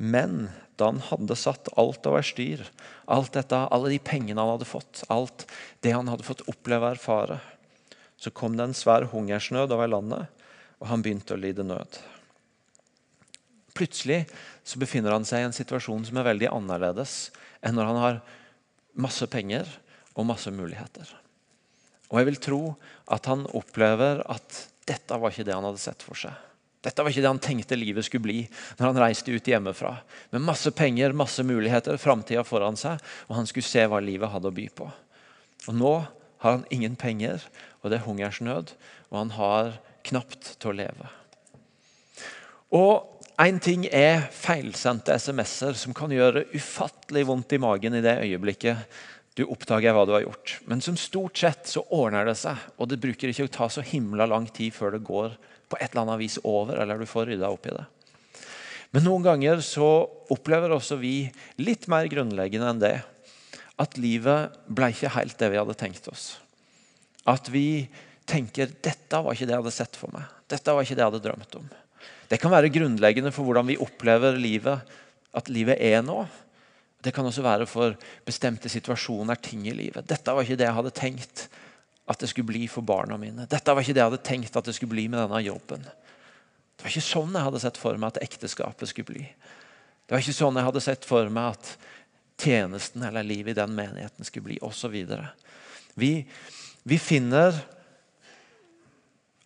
Men 0.00 0.48
da 0.80 0.88
han 0.88 1.02
hadde 1.10 1.36
satt 1.36 1.68
alt 1.78 2.06
over 2.08 2.24
styr, 2.24 2.62
alt 3.04 3.34
dette, 3.36 3.58
alle 3.68 3.92
de 3.92 3.98
pengene 4.00 4.40
han 4.40 4.54
hadde 4.54 4.68
fått, 4.68 5.02
alt 5.12 5.44
det 5.84 5.92
han 5.92 6.08
hadde 6.08 6.24
fått 6.24 6.46
oppleve 6.48 6.88
og 6.88 6.96
erfare, 6.96 7.36
så 8.20 8.32
kom 8.32 8.56
det 8.56 8.64
en 8.64 8.76
svær 8.76 9.04
hungersnød 9.12 9.76
over 9.76 9.92
landet, 9.92 10.32
og 10.80 10.88
han 10.88 11.04
begynte 11.04 11.36
å 11.36 11.40
lide 11.40 11.64
nød. 11.68 12.00
Plutselig 13.76 14.22
så 14.64 14.80
befinner 14.80 15.12
han 15.12 15.28
seg 15.28 15.44
i 15.44 15.50
en 15.50 15.56
situasjon 15.56 16.08
som 16.08 16.20
er 16.20 16.30
veldig 16.32 16.48
annerledes 16.52 17.30
enn 17.60 17.76
når 17.76 17.92
han 17.92 18.00
har 18.00 18.20
masse 19.00 19.28
penger 19.30 19.68
og 20.16 20.26
masse 20.32 20.52
muligheter. 20.52 21.12
Og 22.08 22.18
jeg 22.18 22.28
vil 22.32 22.40
tro 22.42 22.62
at 23.12 23.28
han 23.30 23.44
opplever 23.56 24.24
at 24.32 24.64
dette 24.88 25.20
var 25.20 25.32
ikke 25.32 25.46
det 25.46 25.54
han 25.54 25.68
hadde 25.68 25.82
sett 25.82 26.02
for 26.02 26.18
seg. 26.18 26.34
Dette 26.80 27.04
var 27.04 27.12
ikke 27.12 27.22
det 27.24 27.28
han 27.28 27.42
tenkte 27.42 27.76
livet 27.76 28.06
skulle 28.06 28.24
bli 28.24 28.38
når 28.78 28.86
han 28.86 29.00
reiste 29.02 29.34
ut 29.34 29.50
hjemmefra. 29.52 29.92
Med 30.32 30.46
masse 30.46 30.72
penger, 30.72 31.12
masse 31.12 31.44
muligheter, 31.44 32.00
framtida 32.00 32.44
foran 32.46 32.78
seg, 32.80 33.02
og 33.28 33.36
han 33.36 33.48
skulle 33.48 33.68
se 33.68 33.84
hva 33.84 34.00
livet 34.04 34.32
hadde 34.32 34.48
å 34.48 34.56
by 34.56 34.66
på. 34.80 34.88
Og 35.68 35.76
Nå 35.76 35.94
har 36.40 36.56
han 36.56 36.66
ingen 36.72 36.96
penger, 36.96 37.44
og 37.82 37.92
det 37.92 38.00
er 38.00 38.06
hungersnød, 38.06 38.72
og 39.12 39.18
han 39.18 39.34
har 39.36 39.74
knapt 40.08 40.54
til 40.56 40.72
å 40.72 40.78
leve. 40.80 41.10
Og 42.72 43.20
Én 43.40 43.56
ting 43.56 43.86
er 43.88 44.26
feilsendte 44.36 45.14
SMS-er 45.16 45.76
som 45.80 45.94
kan 45.96 46.12
gjøre 46.12 46.42
ufattelig 46.52 47.22
vondt 47.24 47.54
i 47.56 47.58
magen 47.62 47.94
i 47.96 48.02
det 48.04 48.18
øyeblikket 48.20 48.98
du 49.38 49.46
oppdager 49.46 49.94
hva 49.96 50.02
du 50.04 50.12
har 50.12 50.26
gjort. 50.26 50.58
Men 50.68 50.82
som 50.84 50.98
stort 51.00 51.40
sett 51.40 51.70
så 51.70 51.80
ordner 51.88 52.28
det 52.28 52.34
seg, 52.36 52.60
og 52.76 52.90
det 52.90 52.98
bruker 53.00 53.32
ikke 53.32 53.46
å 53.48 53.54
ta 53.54 53.70
så 53.72 53.80
himla 53.86 54.26
lang 54.28 54.44
tid 54.52 54.76
før 54.76 54.92
det 54.92 55.00
går 55.08 55.38
på 55.70 55.78
et 55.78 55.92
eller 55.92 56.02
annet 56.04 56.20
vis 56.20 56.36
over, 56.42 56.76
eller 56.82 56.98
du 56.98 57.08
får 57.08 57.30
rydda 57.30 57.50
opp 57.50 57.70
i 57.70 57.74
det. 57.76 57.86
Men 58.90 59.06
noen 59.06 59.24
ganger 59.24 59.62
så 59.62 59.88
opplever 60.34 60.74
også 60.74 60.98
vi 60.98 61.14
litt 61.62 61.86
mer 61.90 62.08
grunnleggende 62.10 62.72
enn 62.72 62.82
det 62.82 62.96
at 63.80 63.98
livet 64.02 64.56
ble 64.68 64.90
ikke 64.92 65.12
helt 65.14 65.38
det 65.40 65.50
vi 65.52 65.60
hadde 65.60 65.78
tenkt 65.78 66.08
oss. 66.10 66.32
At 67.30 67.48
vi 67.52 67.86
tenker 68.28 68.72
dette 68.82 69.22
var 69.22 69.34
ikke 69.34 69.46
det 69.46 69.54
jeg 69.54 69.62
hadde 69.62 69.76
sett 69.76 69.98
for 69.98 70.12
meg. 70.14 70.26
Dette 70.50 70.74
var 70.74 70.84
ikke 70.84 70.98
det 70.98 71.04
jeg 71.04 71.12
hadde 71.12 71.24
drømt 71.24 71.56
om. 71.60 71.70
Det 72.30 72.38
kan 72.38 72.52
være 72.52 72.70
grunnleggende 72.74 73.32
for 73.34 73.46
hvordan 73.46 73.70
vi 73.70 73.78
opplever 73.80 74.36
livet, 74.38 74.92
at 75.34 75.50
livet 75.50 75.78
er 75.82 76.02
nå. 76.06 76.24
Det 77.00 77.14
kan 77.14 77.26
også 77.26 77.42
være 77.46 77.66
for 77.70 77.96
bestemte 78.26 78.68
situasjoner, 78.70 79.38
ting 79.40 79.64
i 79.70 79.74
livet. 79.74 80.06
Dette 80.10 80.34
var 80.34 80.44
ikke 80.44 80.58
det 80.60 80.66
jeg 80.66 80.76
hadde 80.76 80.94
tenkt 80.98 81.46
at 82.10 82.18
det 82.18 82.30
skulle 82.30 82.50
bli 82.50 82.66
for 82.70 82.82
barna 82.82 83.16
mine. 83.20 83.46
Dette 83.50 83.74
var 83.74 83.84
ikke 83.84 83.94
det 83.94 84.02
jeg 84.02 84.10
hadde 84.10 84.26
tenkt 84.26 84.56
at 84.58 84.66
det 84.66 84.74
skulle 84.74 84.96
bli 84.96 85.06
med 85.10 85.22
denne 85.22 85.42
jobben. 85.44 85.84
Det 85.86 86.82
var 86.82 86.90
ikke 86.90 87.06
sånn 87.06 87.36
jeg 87.36 87.46
hadde 87.46 87.62
sett 87.62 87.78
for 87.78 87.98
meg 88.00 88.14
at 88.14 88.22
ekteskapet 88.24 88.90
skulle 88.90 89.12
bli. 89.12 89.26
Det 90.06 90.16
var 90.16 90.24
ikke 90.24 90.34
sånn 90.34 90.58
jeg 90.58 90.66
hadde 90.66 90.82
sett 90.82 91.06
for 91.06 91.30
meg 91.30 91.52
at 91.54 91.74
tjenesten 92.40 93.04
eller 93.06 93.26
livet 93.26 93.54
i 93.54 93.60
den 93.60 93.76
menigheten 93.76 94.26
skulle 94.26 94.48
bli, 94.48 94.56
osv. 94.64 94.96
Vi, 96.00 96.10
vi 96.88 96.98
finner 96.98 97.60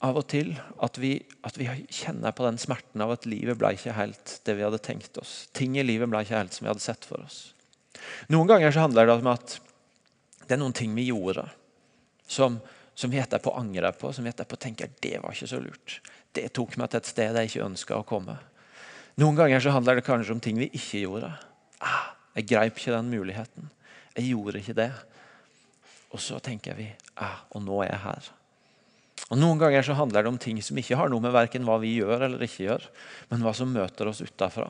av 0.04 0.21
og 0.21 0.28
til 0.30 0.54
at 0.85 1.00
vi, 1.00 1.16
at 1.44 1.59
vi, 1.59 1.66
kjenner 1.92 2.33
på 2.37 2.47
den 2.47 2.61
smerten 2.61 3.02
av 3.04 3.12
at 3.16 3.26
livet 3.28 3.59
ble 3.61 3.73
ikke 3.76 3.97
helt 3.97 4.38
det 4.47 4.56
vi 4.56 4.64
hadde 4.64 4.80
tenkt 4.85 5.21
oss. 5.21 5.35
Ting 5.56 5.76
i 5.76 5.85
livet 5.85 6.09
ble 6.12 6.23
ikke 6.25 6.38
helt 6.38 6.56
som 6.56 6.64
vi 6.64 6.73
hadde 6.73 6.85
sett 6.85 7.04
for 7.09 7.25
oss. 7.25 7.42
Noen 8.33 8.49
ganger 8.49 8.73
så 8.73 8.87
handler 8.87 9.09
det 9.09 9.18
om 9.18 9.30
at 9.33 9.59
det 10.44 10.56
er 10.56 10.61
noen 10.61 10.76
ting 10.76 10.97
vi 10.97 11.09
gjorde 11.11 11.44
som, 12.26 12.58
som 12.94 13.12
vi 13.12 13.20
etterpå 13.22 13.52
angrer 13.58 13.94
på, 13.98 14.12
som 14.12 14.24
vi 14.24 14.32
etterpå 14.32 14.58
tenker 14.60 14.92
det 15.02 15.18
var 15.22 15.34
ikke 15.34 15.50
så 15.50 15.60
lurt. 15.62 16.00
Det 16.34 16.48
tok 16.56 16.76
meg 16.80 16.90
til 16.90 17.02
et 17.02 17.10
sted 17.10 17.38
jeg 17.38 17.50
ikke 17.50 17.66
ønska 17.68 17.98
å 17.98 18.06
komme. 18.08 18.36
Noen 19.20 19.38
ganger 19.38 19.62
så 19.62 19.74
handler 19.74 20.00
det 20.00 20.06
kanskje 20.06 20.34
om 20.34 20.42
ting 20.42 20.58
vi 20.58 20.72
ikke 20.74 21.04
gjorde. 21.04 21.30
Ah, 21.84 22.14
jeg 22.34 22.48
greip 22.50 22.80
ikke 22.80 22.94
den 22.94 23.12
muligheten. 23.12 23.68
Jeg 24.16 24.32
gjorde 24.32 24.62
ikke 24.62 24.78
det. 24.78 24.90
Og 26.14 26.22
så 26.22 26.40
tenker 26.42 26.74
vi 26.78 26.88
ah, 27.22 27.44
og 27.54 27.62
nå 27.62 27.78
er 27.84 27.92
jeg 27.92 28.02
her. 28.06 28.32
Og 29.30 29.38
Noen 29.40 29.60
ganger 29.60 29.86
så 29.86 29.96
handler 29.96 30.24
det 30.24 30.32
om 30.32 30.40
ting 30.40 30.58
som 30.62 30.78
ikke 30.78 30.98
har 30.98 31.10
noe 31.10 31.22
med 31.22 31.32
verken 31.34 31.64
hva 31.66 31.78
vi 31.82 31.94
gjør 31.96 32.26
eller 32.26 32.42
ikke 32.44 32.66
gjør, 32.66 32.88
men 33.30 33.44
hva 33.46 33.54
som 33.56 33.70
møter 33.72 34.10
oss 34.10 34.22
utafra, 34.24 34.68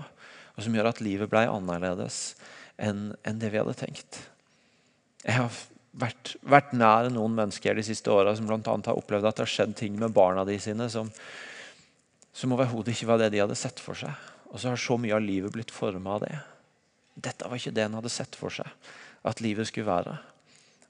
og 0.55 0.63
som 0.63 0.77
gjør 0.77 0.93
at 0.93 1.03
livet 1.05 1.31
ble 1.33 1.47
annerledes 1.51 2.37
enn 2.79 3.15
det 3.41 3.51
vi 3.51 3.61
hadde 3.61 3.77
tenkt. 3.79 4.21
Jeg 5.25 5.41
har 5.41 5.51
vært, 5.99 6.35
vært 6.43 6.75
nær 6.77 7.09
noen 7.13 7.37
mennesker 7.37 7.77
de 7.77 7.85
siste 7.87 8.11
åra 8.13 8.35
som 8.37 8.51
annet 8.51 8.91
har 8.91 8.99
opplevd 8.99 9.29
at 9.29 9.39
det 9.39 9.47
har 9.47 9.55
skjedd 9.55 9.77
ting 9.79 9.99
med 10.01 10.15
barna 10.17 10.45
de 10.47 10.59
sine 10.63 10.89
som, 10.93 11.11
som 12.35 12.55
overhodet 12.57 12.95
ikke 12.95 13.11
var 13.13 13.23
det 13.23 13.33
de 13.35 13.43
hadde 13.45 13.59
sett 13.59 13.83
for 13.83 13.99
seg. 13.99 14.13
Og 14.51 14.61
så 14.61 14.71
har 14.71 14.81
så 14.81 14.99
mye 15.01 15.17
av 15.17 15.25
livet 15.25 15.55
blitt 15.55 15.75
forma 15.75 16.17
av 16.17 16.27
det. 16.27 16.37
dette 17.15 17.47
var 17.47 17.59
ikke 17.59 17.75
det 17.75 17.87
han 17.87 17.95
hadde 17.95 18.11
sett 18.11 18.35
for 18.35 18.51
seg 18.51 18.67
at 19.25 19.41
livet 19.41 19.69
skulle 19.71 19.89
være. 19.89 20.17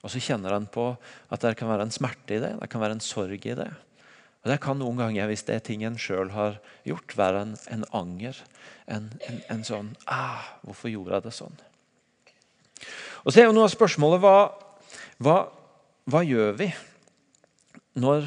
Og 0.04 0.12
så 0.12 0.20
kjenner 0.20 0.52
han 0.52 0.66
på 0.68 0.90
at 1.32 1.44
det 1.44 1.54
kan 1.56 1.70
være 1.70 1.86
en 1.86 1.94
smerte 1.94 2.36
i 2.36 2.40
det, 2.42 2.54
det 2.60 2.70
kan 2.72 2.82
være 2.82 2.98
en 2.98 3.04
sorg 3.04 3.46
i 3.46 3.56
det. 3.56 3.70
Og 4.44 4.50
Det 4.50 4.60
kan 4.60 4.76
noen 4.76 4.98
ganger, 5.00 5.28
hvis 5.30 5.46
det 5.48 5.54
er 5.54 5.62
ting 5.64 5.84
en 5.84 5.96
sjøl 5.96 6.34
har 6.34 6.58
gjort, 6.84 7.16
være 7.16 7.44
en, 7.46 7.54
en 7.72 7.84
anger. 7.96 8.36
En, 8.84 9.06
en, 9.24 9.38
en, 9.48 9.62
sånn 9.64 9.94
ah, 10.04 10.44
'Hvorfor 10.60 10.92
gjorde 10.92 11.16
jeg 11.16 11.24
det 11.24 11.32
sånn?' 11.32 11.62
Og 13.24 13.32
så 13.32 13.40
er 13.40 13.48
jo 13.48 13.54
noe 13.56 13.64
av 13.64 13.72
spørsmålet 13.72 14.20
hva, 14.20 14.36
hva, 15.24 15.38
hva 16.10 16.22
gjør 16.26 16.56
vi 16.58 16.68
når 18.00 18.26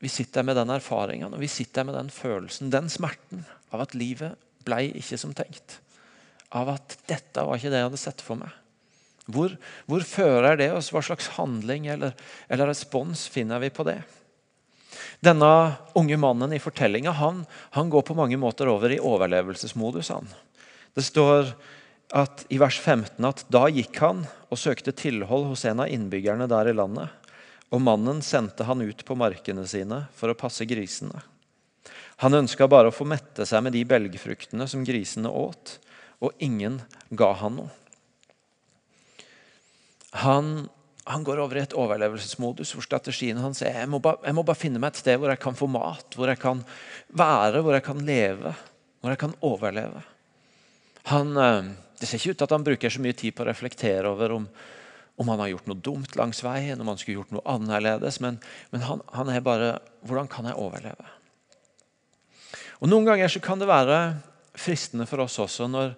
vi 0.00 0.08
sitter 0.08 0.46
med 0.46 0.56
den 0.56 0.72
erfaringa, 0.72 1.28
når 1.28 1.42
vi 1.42 1.50
sitter 1.52 1.84
med 1.84 1.94
den 1.98 2.08
følelsen, 2.12 2.72
den 2.72 2.88
smerten 2.92 3.44
av 3.70 3.84
at 3.84 3.94
livet 3.94 4.38
ble 4.66 4.86
ikke 4.96 5.18
som 5.20 5.34
tenkt? 5.36 5.78
Av 6.56 6.72
at 6.72 6.96
dette 7.10 7.44
var 7.46 7.60
ikke 7.60 7.70
det 7.70 7.82
jeg 7.82 7.90
hadde 7.90 8.00
sett 8.00 8.24
for 8.24 8.40
meg? 8.40 8.54
Hvor, 9.30 9.52
hvor 9.86 10.02
fører 10.06 10.56
det 10.58 10.70
oss? 10.74 10.88
Hva 10.90 11.02
slags 11.04 11.28
handling 11.36 11.86
eller, 11.92 12.16
eller 12.50 12.72
respons 12.72 13.28
finner 13.30 13.60
vi 13.62 13.70
på 13.70 13.86
det? 13.86 14.00
Denne 15.22 15.50
unge 15.98 16.16
mannen 16.18 16.54
i 16.56 16.62
fortellinga 16.62 17.12
han, 17.20 17.44
han, 17.76 17.90
går 17.92 18.02
på 18.08 18.16
mange 18.18 18.38
måter 18.40 18.70
over 18.72 18.90
i 18.90 18.98
overlevelsesmodus. 18.98 20.10
Han. 20.16 20.26
Det 20.96 21.04
står 21.06 21.52
at, 22.10 22.44
i 22.48 22.58
vers 22.58 22.78
15 22.78 23.24
at 23.26 23.44
da 23.52 23.66
gikk 23.70 24.00
han 24.02 24.24
og 24.50 24.58
søkte 24.58 24.94
tilhold 24.96 25.46
hos 25.50 25.64
en 25.68 25.82
av 25.84 25.90
innbyggerne 25.92 26.48
der 26.50 26.70
i 26.70 26.76
landet. 26.76 27.10
Og 27.70 27.82
mannen 27.86 28.18
sendte 28.26 28.66
han 28.66 28.82
ut 28.82 29.04
på 29.06 29.14
markene 29.18 29.62
sine 29.70 30.04
for 30.18 30.32
å 30.32 30.38
passe 30.38 30.66
grisene. 30.66 31.22
Han 32.20 32.36
ønska 32.36 32.66
bare 32.68 32.90
å 32.90 32.94
få 32.94 33.06
mette 33.08 33.46
seg 33.48 33.62
med 33.64 33.72
de 33.76 33.84
belgfruktene 33.88 34.66
som 34.68 34.82
grisene 34.84 35.30
åt, 35.30 35.78
og 36.20 36.34
ingen 36.42 36.80
ga 37.16 37.30
han 37.40 37.60
noe. 37.62 37.70
Han, 40.20 40.66
han, 41.06 41.24
går 41.24 41.38
over 41.38 41.60
i 41.60 41.62
et 41.62 41.76
overlevelsesmodus 41.78 42.72
hvor 42.74 42.82
strategien 42.82 43.38
hans 43.38 43.60
er 43.62 43.76
jeg 43.78 43.90
må, 43.92 44.00
bare, 44.02 44.18
jeg 44.26 44.34
må 44.34 44.42
bare 44.42 44.58
finne 44.58 44.80
meg 44.82 44.90
et 44.90 45.04
sted 45.04 45.20
hvor 45.22 45.30
jeg 45.30 45.38
kan 45.38 45.54
få 45.54 45.68
mat, 45.70 46.16
hvor 46.18 46.26
jeg 46.26 46.40
kan 46.42 46.64
være, 47.14 47.62
hvor 47.62 47.76
jeg 47.78 47.84
kan 47.86 48.02
leve, 48.02 48.52
hvor 48.98 49.14
jeg 49.14 49.20
kan 49.22 49.36
overleve. 49.46 50.02
Han, 51.12 51.30
eh, 51.38 51.70
det 52.00 52.08
ser 52.08 52.20
ikke 52.20 52.32
ut 52.32 52.40
til 52.40 52.48
at 52.48 52.54
han 52.56 52.64
bruker 52.64 52.92
så 52.92 53.02
mye 53.04 53.16
tid 53.16 53.36
på 53.36 53.44
å 53.44 53.48
reflektere 53.50 54.08
over 54.08 54.32
om, 54.38 54.46
om 55.20 55.32
han 55.32 55.42
har 55.42 55.50
gjort 55.52 55.66
noe 55.68 55.82
dumt 55.84 56.14
langs 56.16 56.40
veien, 56.44 56.80
om 56.80 56.88
han 56.88 57.00
skulle 57.00 57.18
gjort 57.18 57.34
noe 57.36 57.44
annerledes. 57.44 58.22
Men, 58.24 58.38
men 58.72 58.86
han, 58.86 59.02
han, 59.12 59.32
er 59.32 59.44
bare 59.44 59.74
Hvordan 60.08 60.30
kan 60.32 60.48
jeg 60.48 60.56
overleve? 60.56 61.10
Og 62.80 62.88
Noen 62.88 63.04
ganger 63.04 63.28
så 63.28 63.42
kan 63.44 63.60
det 63.60 63.68
være 63.68 63.98
fristende 64.56 65.04
for 65.06 65.20
oss 65.26 65.36
også 65.42 65.68
når, 65.68 65.92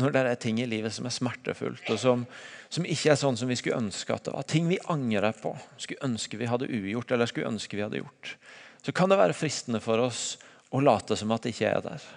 når 0.00 0.14
det 0.14 0.22
er 0.24 0.40
ting 0.40 0.62
i 0.62 0.68
livet 0.68 0.94
som 0.96 1.04
er 1.04 1.12
smertefullt, 1.12 1.84
og 1.92 2.00
som, 2.00 2.24
som 2.72 2.88
ikke 2.88 3.12
er 3.12 3.20
sånn 3.20 3.36
som 3.36 3.50
vi 3.50 3.58
skulle 3.60 3.82
ønske 3.82 4.16
at 4.16 4.24
det 4.24 4.32
var. 4.32 4.48
Ting 4.48 4.70
vi 4.72 4.80
angrer 4.88 5.36
på, 5.36 5.52
skulle 5.76 6.08
ønske 6.08 6.40
vi 6.40 6.48
hadde 6.48 6.70
ugjort 6.72 7.12
eller 7.12 7.28
skulle 7.28 7.52
ønske 7.52 7.76
vi 7.76 7.84
hadde 7.84 8.00
gjort. 8.00 8.32
Så 8.80 8.96
kan 8.96 9.12
det 9.12 9.20
være 9.20 9.36
fristende 9.36 9.82
for 9.84 10.00
oss 10.00 10.38
å 10.72 10.80
late 10.80 11.18
som 11.18 11.36
at 11.36 11.44
det 11.44 11.52
ikke 11.52 11.74
er 11.74 11.84
der. 11.84 12.08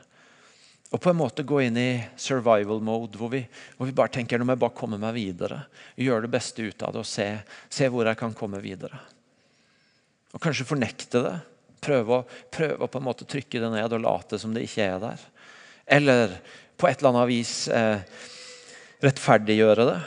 Og 0.94 1.02
på 1.02 1.10
en 1.10 1.18
måte 1.18 1.46
gå 1.48 1.64
inn 1.66 1.78
i 1.80 2.04
survival 2.22 2.82
mode, 2.86 3.18
hvor 3.18 3.32
vi, 3.34 3.42
hvor 3.78 3.90
vi 3.90 3.96
bare 3.98 4.14
tenker 4.14 4.38
nå 4.38 4.46
må 4.46 4.54
jeg 4.54 4.62
bare 4.62 4.78
komme 4.78 5.00
meg 5.02 5.16
videre. 5.16 5.64
Gjøre 5.98 6.28
det 6.28 6.34
beste 6.36 6.68
ut 6.68 6.86
av 6.86 6.94
det 6.94 7.02
og 7.02 7.10
se, 7.10 7.26
se, 7.66 7.90
hvor 7.90 8.06
jeg 8.06 8.20
kan 8.20 8.36
komme 8.38 8.62
videre. 8.62 9.00
Og 10.34 10.42
kanskje 10.42 10.68
fornekte 10.70 11.24
det. 11.26 11.34
Prøve 11.84 12.20
å, 12.20 12.26
prøve 12.54 12.86
å 12.86 12.92
på 12.92 13.02
en 13.02 13.08
måte 13.10 13.28
trykke 13.30 13.62
det 13.64 13.72
ned 13.74 13.98
og 13.98 14.06
late 14.06 14.38
som 14.40 14.54
det 14.54 14.68
ikke 14.68 14.86
er 14.86 15.02
der. 15.02 15.26
Eller 15.98 16.38
på 16.78 16.88
et 16.88 17.02
eller 17.02 17.12
annet 17.12 17.32
vis 17.32 17.56
eh, 17.74 18.06
rettferdiggjøre 19.04 19.88
det 19.90 20.00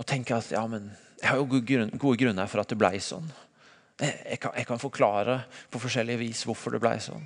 og 0.00 0.08
tenke 0.08 0.34
at 0.34 0.48
ja, 0.54 0.64
men 0.66 0.88
jeg 1.20 1.28
har 1.28 1.38
jo 1.38 1.46
gode 1.52 2.16
grunner 2.18 2.48
for 2.50 2.62
at 2.62 2.72
det 2.72 2.78
ble 2.80 2.96
sånn. 3.04 3.28
Jeg 4.00 4.40
kan, 4.42 4.54
jeg 4.56 4.66
kan, 4.66 4.80
forklare 4.82 5.42
på 5.70 5.78
forskjellige 5.78 6.22
vis 6.24 6.40
hvorfor 6.48 6.74
det 6.74 6.80
ble 6.82 6.96
sånn. 7.04 7.22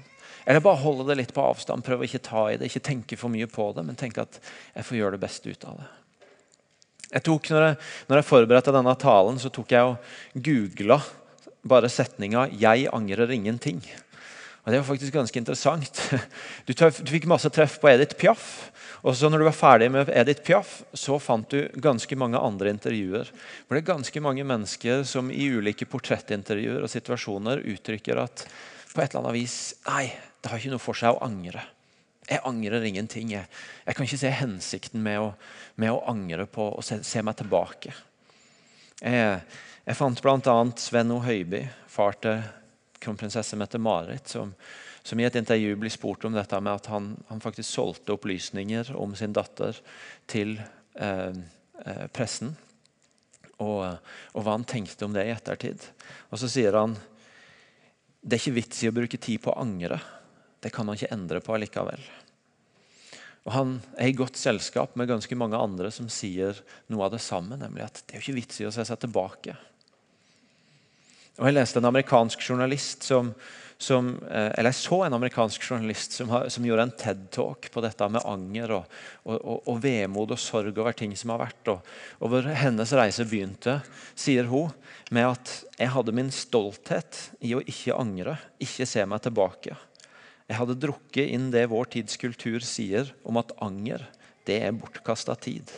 Eller 0.47 0.62
bare 0.62 0.79
holde 0.79 1.09
det 1.09 1.19
litt 1.19 1.35
på 1.35 1.43
avstand, 1.43 1.83
prøve 1.85 2.05
å 2.05 2.09
ikke 2.09 2.23
ta 2.23 2.47
i 2.53 2.57
det, 2.57 2.71
ikke 2.71 2.85
tenke 2.87 3.19
for 3.19 3.33
mye 3.33 3.49
på 3.50 3.73
det, 3.75 3.83
men 3.83 3.99
tenke 3.99 4.23
at 4.23 4.38
jeg 4.76 4.87
får 4.87 4.99
gjøre 5.00 5.17
det 5.17 5.23
beste 5.25 5.50
ut 5.50 5.67
av 5.67 5.81
det. 5.83 5.88
Jeg 7.11 7.25
tok, 7.26 7.50
når 7.50 7.65
jeg, 7.65 7.79
når 8.07 8.21
jeg 8.21 8.29
forberedte 8.31 8.75
denne 8.75 8.95
talen, 9.03 9.38
så 9.43 9.50
tok 9.55 9.75
jeg 9.75 9.91
og 9.91 10.43
googla 10.47 11.00
bare 11.67 11.91
setninga 11.91 12.49
'Jeg 12.50 12.88
angrer 12.95 13.31
ingenting'. 13.35 13.83
Og 14.67 14.73
Det 14.73 14.79
var 14.79 14.87
faktisk 14.87 15.12
ganske 15.15 15.38
interessant. 15.38 16.00
Du, 16.67 16.73
du 16.75 17.11
fikk 17.12 17.26
masse 17.31 17.50
treff 17.55 17.79
på 17.79 17.88
Edith 17.88 18.17
Piaf. 18.19 18.73
Og 19.07 19.15
så 19.15 19.29
når 19.31 19.38
du 19.38 19.45
var 19.47 19.55
ferdig 19.55 19.91
med 19.95 20.11
Edith 20.11 20.43
Piaf, 20.43 20.83
så 20.91 21.21
fant 21.23 21.47
du 21.50 21.69
ganske 21.79 22.17
mange 22.19 22.38
andre 22.38 22.73
intervjuer. 22.75 23.31
Hvor 23.31 23.76
det 23.76 23.85
er 23.85 23.93
ganske 23.95 24.21
mange 24.21 24.43
mennesker 24.43 25.05
som 25.07 25.31
i 25.31 25.47
ulike 25.55 25.87
portrettintervjuer 25.87 26.83
og 26.83 26.91
situasjoner 26.91 27.62
uttrykker 27.62 28.19
at 28.25 28.43
på 28.97 29.05
et 29.05 29.12
eller 29.12 29.26
annet 29.29 29.38
vis 29.38 29.59
Nei, 29.87 30.09
det 30.41 30.50
har 30.50 30.61
ikke 30.61 30.73
noe 30.75 30.83
for 30.83 30.99
seg 30.99 31.17
å 31.17 31.23
angre. 31.26 31.62
Jeg 32.26 32.43
angrer 32.49 32.85
ingenting. 32.88 33.31
Jeg, 33.37 33.47
jeg 33.87 33.97
kan 33.97 34.09
ikke 34.09 34.21
se 34.25 34.33
hensikten 34.41 35.03
med 35.05 35.21
å, 35.23 35.31
med 35.79 35.95
å 35.95 36.03
angre 36.11 36.49
på 36.50 36.73
å 36.75 36.83
se, 36.85 36.99
se 37.07 37.23
meg 37.23 37.38
tilbake. 37.38 37.95
Jeg, 38.99 39.38
jeg 39.87 39.99
fant 39.99 40.23
bl.a. 40.25 40.57
Sven 40.81 41.15
O. 41.15 41.21
Høiby, 41.23 41.62
far 41.93 42.19
til 42.19 42.43
kronprinsesse 43.03 43.59
Mette-Marit, 43.61 44.33
som 44.33 44.55
som 45.07 45.21
i 45.21 45.25
et 45.25 45.37
intervju 45.38 45.76
blir 45.79 45.93
spurt 45.95 46.25
om 46.26 46.35
dette 46.35 46.59
med 46.61 46.81
at 46.81 46.88
han, 46.91 47.12
han 47.29 47.43
faktisk 47.43 47.69
solgte 47.69 48.17
opplysninger 48.17 48.91
om 48.99 49.12
sin 49.15 49.35
datter 49.37 49.79
til 50.26 50.57
eh, 50.99 51.37
eh, 51.85 52.07
pressen. 52.11 52.57
Og, 53.62 53.85
og, 54.35 54.41
hva 54.43 54.57
han 54.57 54.67
tenkte 54.69 55.07
om 55.07 55.15
det 55.15 55.29
i 55.29 55.33
ettertid. 55.33 55.85
Og 56.35 56.43
så 56.43 56.50
sier 56.50 56.75
han 56.76 56.97
det 58.26 58.35
er 58.35 58.42
ikke 58.42 58.59
vits 58.59 58.83
i 58.83 58.88
å 58.90 58.95
bruke 58.95 59.18
tid 59.23 59.38
på 59.45 59.52
å 59.52 59.61
angre. 59.62 60.00
Det 60.59 60.73
kan 60.75 60.88
man 60.88 60.99
ikke 60.99 61.12
endre 61.14 61.38
på 61.45 61.54
allikevel. 61.54 62.02
Og 63.47 63.52
Han 63.54 63.76
er 63.95 64.11
i 64.11 64.16
godt 64.18 64.38
selskap 64.40 64.97
med 64.99 65.06
ganske 65.06 65.38
mange 65.38 65.59
andre 65.59 65.92
som 65.95 66.09
sier 66.11 66.59
noe 66.90 67.06
av 67.06 67.14
det 67.14 67.23
samme, 67.23 67.54
nemlig 67.61 67.85
at 67.87 68.02
det 68.02 68.16
er 68.16 68.18
jo 68.18 68.25
ikke 68.25 68.40
vits 68.40 68.59
i 68.59 68.66
å 68.66 68.73
se 68.75 68.83
seg 68.88 68.99
tilbake. 69.04 69.54
Og 71.38 71.47
Jeg 71.47 71.54
leste 71.54 71.78
en 71.78 71.90
amerikansk 71.92 72.42
journalist 72.42 73.06
som, 73.06 73.30
som, 73.78 74.23
eh, 74.30 74.52
eller 74.59 74.71
Jeg 74.71 74.80
så 74.80 75.04
en 75.04 75.12
amerikansk 75.12 75.62
journalist 75.62 76.12
som, 76.12 76.30
har, 76.33 76.49
som 76.49 76.64
gjorde 76.64 76.83
en 76.83 76.95
TED-talk 76.97 77.71
på 77.73 77.83
dette 77.85 78.09
med 78.09 78.25
anger 78.25 78.73
og, 78.78 78.95
og, 79.25 79.37
og, 79.37 79.59
og, 79.68 79.80
vemod 79.83 80.33
og 80.33 80.40
sorg 80.40 80.78
over 80.78 80.97
ting 80.97 81.12
som 81.16 81.35
har 81.35 81.42
vært. 81.45 81.73
Og, 81.73 81.90
og 82.21 82.33
hvor 82.33 82.49
hennes 82.56 82.95
reise 82.97 83.26
begynte, 83.28 83.80
sier 84.14 84.49
hun, 84.49 84.73
med 85.11 85.28
at 85.37 85.52
jeg 85.78 85.92
hadde 85.92 86.14
min 86.16 86.33
stolthet 86.35 87.21
i 87.45 87.52
å 87.54 87.62
ikke 87.62 87.99
angre, 87.99 88.38
ikke 88.62 88.88
se 88.88 89.04
meg 89.06 89.23
tilbake. 89.26 89.76
Jeg 90.47 90.61
hadde 90.61 90.78
drukket 90.78 91.35
inn 91.35 91.50
det 91.50 91.66
vår 91.71 91.90
tids 91.97 92.18
kultur 92.23 92.64
sier 92.64 93.12
om 93.26 93.38
at 93.40 93.52
anger 93.62 94.06
det 94.47 94.61
er 94.62 94.76
bortkasta 94.78 95.35
tid. 95.42 95.68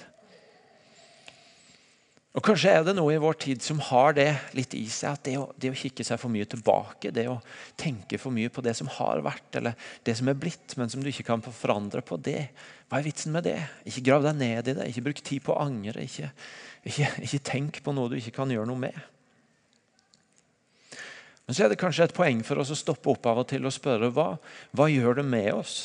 Og 2.38 2.45
Kanskje 2.47 2.71
er 2.71 2.85
det 2.87 2.92
noe 2.95 3.11
i 3.11 3.18
vår 3.18 3.35
tid 3.42 3.64
som 3.66 3.80
har 3.83 4.12
det 4.14 4.28
litt 4.54 4.75
i 4.78 4.85
seg. 4.87 5.16
at 5.16 5.25
det 5.26 5.33
å, 5.40 5.49
det 5.59 5.73
å, 5.73 5.78
kikke 5.78 6.04
seg 6.07 6.21
for 6.23 6.30
mye 6.30 6.47
tilbake, 6.47 7.11
det 7.11 7.25
å 7.26 7.40
tenke 7.75 8.14
for 8.23 8.30
mye 8.30 8.52
på 8.52 8.62
det 8.62 8.76
som 8.78 8.87
har 8.95 9.25
vært, 9.26 9.49
eller 9.59 9.75
det 10.07 10.14
som 10.21 10.30
er 10.30 10.38
blitt, 10.38 10.76
men 10.78 10.92
som 10.92 11.02
du 11.02 11.11
ikke 11.11 11.26
kan 11.26 11.42
forandre 11.42 11.99
på, 12.07 12.21
det, 12.23 12.52
hva 12.87 13.00
er 13.00 13.09
vitsen 13.09 13.35
med 13.35 13.49
det? 13.49 13.59
Ikke 13.90 14.04
grav 14.07 14.23
deg 14.28 14.38
ned 14.38 14.71
i 14.71 14.76
det, 14.78 14.87
ikke 14.87 15.09
bruk 15.09 15.25
tid 15.26 15.42
på 15.49 15.57
å 15.57 15.66
angre. 15.66 16.07
Ikke, 16.07 16.30
ikke, 16.87 17.11
ikke 17.26 17.42
tenk 17.50 17.83
på 17.83 17.97
noe 17.97 18.12
du 18.12 18.21
ikke 18.21 18.37
kan 18.38 18.54
gjøre 18.54 18.71
noe 18.71 18.85
med. 18.87 19.02
Men 21.49 21.57
så 21.57 21.66
er 21.66 21.75
det 21.75 21.83
kanskje 21.83 22.07
et 22.07 22.14
poeng 22.14 22.47
for 22.47 22.62
oss 22.62 22.71
å 22.71 22.78
stoppe 22.78 23.11
opp 23.11 23.26
av 23.26 23.42
og 23.42 23.50
til 23.50 23.66
og 23.66 23.75
spørre 23.75 24.12
hva, 24.14 24.35
hva 24.78 24.87
gjør 24.92 25.25
det 25.25 25.26
med 25.26 25.50
oss 25.59 25.78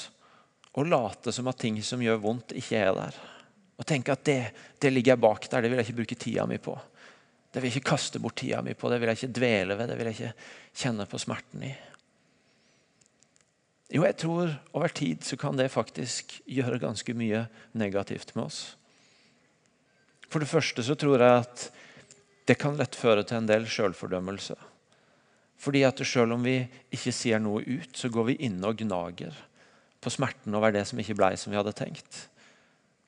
å 0.77 0.85
late 0.85 1.33
som 1.33 1.49
at 1.49 1.57
ting 1.65 1.81
som 1.81 2.01
gjør 2.03 2.21
vondt, 2.21 2.53
ikke 2.61 2.77
er 2.77 2.93
der. 2.99 3.23
Og 3.79 3.87
tenke 3.89 4.13
at 4.13 4.25
det, 4.27 4.39
det 4.81 4.91
ligger 4.93 5.17
bak 5.19 5.47
der, 5.49 5.63
det 5.63 5.71
vil 5.71 5.81
jeg 5.81 5.87
ikke 5.87 5.99
bruke 6.01 6.19
tida 6.19 6.45
mi 6.49 6.59
på. 6.61 6.75
Det 7.53 7.61
vil 7.61 7.69
jeg 7.69 7.79
ikke 7.79 7.93
kaste 7.93 8.21
bort 8.21 8.37
tida 8.41 8.61
mi 8.65 8.75
på, 8.77 8.89
det 8.89 8.99
vil 9.01 9.11
jeg 9.11 9.21
ikke 9.21 9.39
dvele 9.39 9.77
ved, 9.77 9.89
det 9.89 9.97
vil 9.97 10.09
jeg 10.09 10.17
ikke 10.19 10.83
kjenne 10.83 11.07
på 11.09 11.21
smerten 11.21 11.65
i. 11.69 11.73
Jo, 13.93 14.05
jeg 14.07 14.17
tror 14.17 14.49
over 14.73 14.89
tid 14.89 15.21
så 15.25 15.37
kan 15.37 15.57
det 15.57 15.69
faktisk 15.73 16.39
gjøre 16.49 16.81
ganske 16.81 17.13
mye 17.13 17.45
negativt 17.77 18.33
med 18.33 18.47
oss. 18.47 18.61
For 20.33 20.41
det 20.41 20.49
første 20.49 20.81
så 20.85 20.97
tror 20.97 21.21
jeg 21.21 21.43
at 21.43 21.67
det 22.49 22.57
kan 22.59 22.77
lett 22.79 22.97
føre 22.97 23.21
til 23.21 23.37
en 23.37 23.49
del 23.49 23.67
sjølfordømmelse. 23.69 24.57
Fordi 25.61 25.83
at 25.85 26.01
selv 26.09 26.33
om 26.35 26.41
vi 26.43 26.57
ikke 26.91 27.13
sier 27.13 27.39
noe 27.39 27.61
ut, 27.61 27.93
så 27.95 28.09
går 28.11 28.31
vi 28.31 28.39
inne 28.49 28.67
og 28.67 28.81
gnager 28.81 29.37
på 30.03 30.11
smerten 30.11 30.57
over 30.57 30.73
det 30.73 30.87
som 30.89 30.99
ikke 30.99 31.15
blei 31.21 31.35
som 31.39 31.53
vi 31.53 31.59
hadde 31.59 31.75
tenkt 31.77 32.25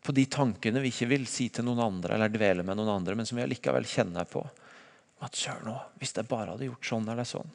på 0.05 0.13
de 0.13 0.25
tankene 0.29 0.81
vi 0.83 0.91
ikke 0.93 1.09
vil 1.09 1.25
si 1.29 1.47
til 1.50 1.65
noen 1.65 1.81
andre 1.81 2.15
eller 2.15 2.33
dvele 2.33 2.65
med 2.65 2.77
noen 2.77 2.93
andre, 3.00 3.15
men 3.17 3.25
som 3.25 3.39
vi 3.39 3.45
allikevel 3.45 3.88
kjenner 3.89 4.27
på. 4.29 4.43
At 5.25 5.38
søren 5.39 5.71
òg, 5.71 5.95
hvis 5.97 6.13
jeg 6.13 6.29
bare 6.29 6.53
hadde 6.53 6.67
gjort 6.67 6.89
sånn 6.89 7.07
eller 7.09 7.25
sånn. 7.25 7.53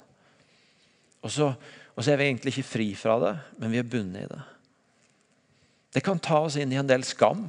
Og 1.20 1.30
så, 1.30 1.50
og 1.52 2.00
så, 2.00 2.12
er 2.12 2.18
vi 2.18 2.30
egentlig 2.30 2.54
ikke 2.54 2.70
fri 2.70 2.86
fra 2.98 3.18
det, 3.22 3.34
men 3.60 3.74
vi 3.74 3.80
er 3.80 3.90
bundet 3.92 4.24
i 4.24 4.30
det. 4.30 4.40
Det 5.94 6.02
kan 6.06 6.22
ta 6.22 6.40
oss 6.46 6.56
inn 6.58 6.72
i 6.72 6.78
en 6.80 6.88
del 6.88 7.04
skam. 7.06 7.44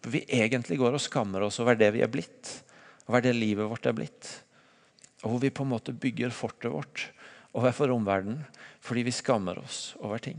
For 0.00 0.14
vi 0.14 0.22
egentlig 0.32 0.78
går 0.80 0.96
og 0.96 1.02
skammer 1.02 1.44
oss 1.44 1.58
over 1.60 1.76
det 1.76 1.90
vi 1.96 2.04
er 2.04 2.12
blitt, 2.12 2.54
over 3.10 3.24
det 3.24 3.34
livet 3.36 3.68
vårt 3.68 3.88
er 3.90 3.96
blitt. 3.96 4.30
Og 5.24 5.34
hvor 5.34 5.42
vi 5.42 5.52
på 5.52 5.66
en 5.66 5.74
måte 5.74 5.92
bygger 5.92 6.32
fortet 6.32 6.72
vårt 6.72 7.10
overfor 7.58 7.92
omverdenen 7.92 8.46
fordi 8.80 9.02
vi 9.04 9.12
skammer 9.12 9.58
oss 9.60 9.90
over 10.00 10.22
ting. 10.22 10.38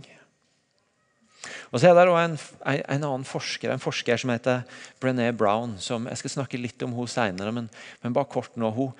Og 1.71 1.79
så 1.81 1.89
er 1.89 1.97
det 1.97 2.05
en, 2.05 2.35
en, 2.69 3.03
annen 3.03 3.25
forsker 3.25 3.71
en 3.73 3.81
forsker 3.81 4.19
som 4.21 4.33
heter 4.33 4.61
Brené 5.01 5.31
Brown. 5.33 5.77
som 5.81 6.05
Jeg 6.09 6.21
skal 6.21 6.35
snakke 6.35 6.59
litt 6.61 6.81
om 6.85 6.93
henne 6.97 7.09
senere, 7.11 7.53
men, 7.55 7.69
men, 8.03 8.13
bare 8.13 8.29
kort 8.29 8.57
nå. 8.61 8.69
Hun, 8.75 8.91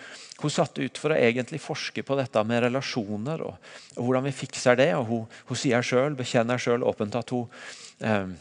hun 0.42 0.54
satte 0.54 0.82
ut 0.82 0.98
for 0.98 1.14
å 1.14 1.20
egentlig 1.20 1.62
forske 1.62 2.04
på 2.06 2.18
dette 2.18 2.44
med 2.48 2.64
relasjoner 2.66 3.44
og, 3.46 3.74
og 3.96 4.06
hvordan 4.06 4.26
vi 4.30 4.38
fikser 4.44 4.80
det. 4.80 4.94
og 4.98 5.06
Hun, 5.12 5.28
hun 5.52 5.62
sier 5.64 5.86
selv, 5.86 6.18
bekjenner 6.22 6.62
sjøl 6.62 6.88
åpent 6.88 7.20
at 7.20 7.36
hun 7.36 7.46
eh, 8.02 8.32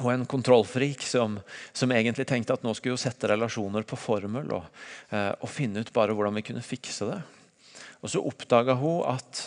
hun 0.00 0.10
er 0.10 0.16
en 0.18 0.26
kontrollfrik 0.26 1.04
som, 1.06 1.36
som, 1.72 1.92
egentlig 1.94 2.26
tenkte 2.26 2.56
at 2.56 2.64
nå 2.66 2.72
skulle 2.74 2.96
hun 2.96 3.04
sette 3.04 3.30
relasjoner 3.30 3.86
på 3.86 3.98
formel 3.98 4.50
og, 4.56 4.66
eh, 5.14 5.30
og, 5.38 5.50
finne 5.50 5.84
ut 5.84 5.92
bare 5.94 6.16
hvordan 6.16 6.34
vi 6.40 6.46
kunne 6.48 6.64
fikse 6.66 7.06
det. 7.12 7.20
Og 8.02 8.10
Så 8.10 8.22
oppdaga 8.26 8.74
hun 8.80 9.04
at, 9.14 9.44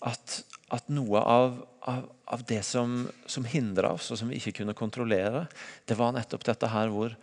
at, 0.00 0.40
at 0.70 0.88
noe 0.92 1.20
av, 1.20 1.60
av, 1.90 2.06
av, 2.30 2.42
det 2.46 2.62
som, 2.66 3.02
som 3.26 3.46
hindra 3.48 3.94
oss, 3.96 4.10
og 4.12 4.20
som 4.20 4.30
vi 4.30 4.38
ikke 4.38 4.60
kunne 4.60 4.76
kontrollere, 4.78 5.46
det 5.88 5.98
var 5.98 6.14
nettopp 6.14 6.46
dette 6.46 6.70
her 6.70 6.92
hvor, 6.94 7.16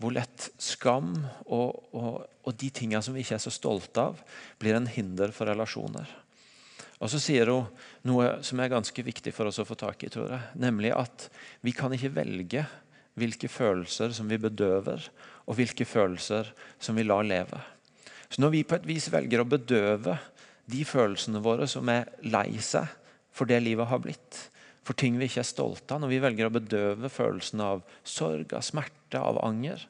hvor 0.00 0.14
lett 0.14 0.48
skam 0.62 1.12
og, 1.44 1.84
og, 1.92 2.24
og 2.44 2.60
de 2.60 2.70
tinga 2.74 3.02
som 3.04 3.16
vi 3.16 3.24
ikke 3.24 3.36
er 3.38 3.44
så 3.44 3.52
stolte 3.52 4.08
av, 4.10 4.22
blir 4.60 4.78
en 4.78 4.88
hinder 4.88 5.34
for 5.36 5.50
relasjoner. 5.50 6.08
Og 7.02 7.10
Så 7.10 7.20
sier 7.20 7.50
hun 7.52 7.68
noe 8.08 8.38
som 8.46 8.60
er 8.62 8.72
ganske 8.72 9.04
viktig 9.04 9.34
for 9.36 9.50
oss 9.50 9.60
å 9.60 9.66
få 9.68 9.76
tak 9.76 10.06
i, 10.06 10.10
tror 10.12 10.30
jeg. 10.32 10.54
Nemlig 10.62 10.94
at 10.96 11.28
vi 11.64 11.74
kan 11.76 11.92
ikke 11.92 12.14
velge 12.16 12.64
hvilke 13.18 13.50
følelser 13.50 14.14
som 14.16 14.30
vi 14.30 14.40
bedøver, 14.40 15.02
og 15.44 15.58
hvilke 15.58 15.86
følelser 15.86 16.48
som 16.82 16.96
vi 16.96 17.04
lar 17.06 17.26
leve. 17.26 17.60
Så 18.30 18.40
Når 18.40 18.50
vi 18.50 18.62
på 18.66 18.78
et 18.78 18.86
vis 18.88 19.10
velger 19.12 19.42
å 19.42 19.46
bedøve 19.46 20.16
de 20.70 20.84
følelsene 20.88 21.42
våre 21.44 21.68
som 21.70 21.88
er 21.92 22.08
lei 22.24 22.56
seg 22.62 22.88
for 23.34 23.50
det 23.50 23.60
livet 23.64 23.90
har 23.90 24.00
blitt, 24.02 24.38
for 24.84 24.96
ting 24.98 25.16
vi 25.18 25.26
ikke 25.28 25.42
er 25.42 25.48
stolte 25.48 25.96
av, 25.96 26.02
når 26.02 26.12
vi 26.12 26.22
velger 26.22 26.48
å 26.48 26.54
bedøve 26.54 27.10
følelsen 27.10 27.62
av 27.64 27.82
sorg, 28.06 28.52
av 28.54 28.64
smerte, 28.64 29.18
av 29.18 29.40
anger, 29.44 29.82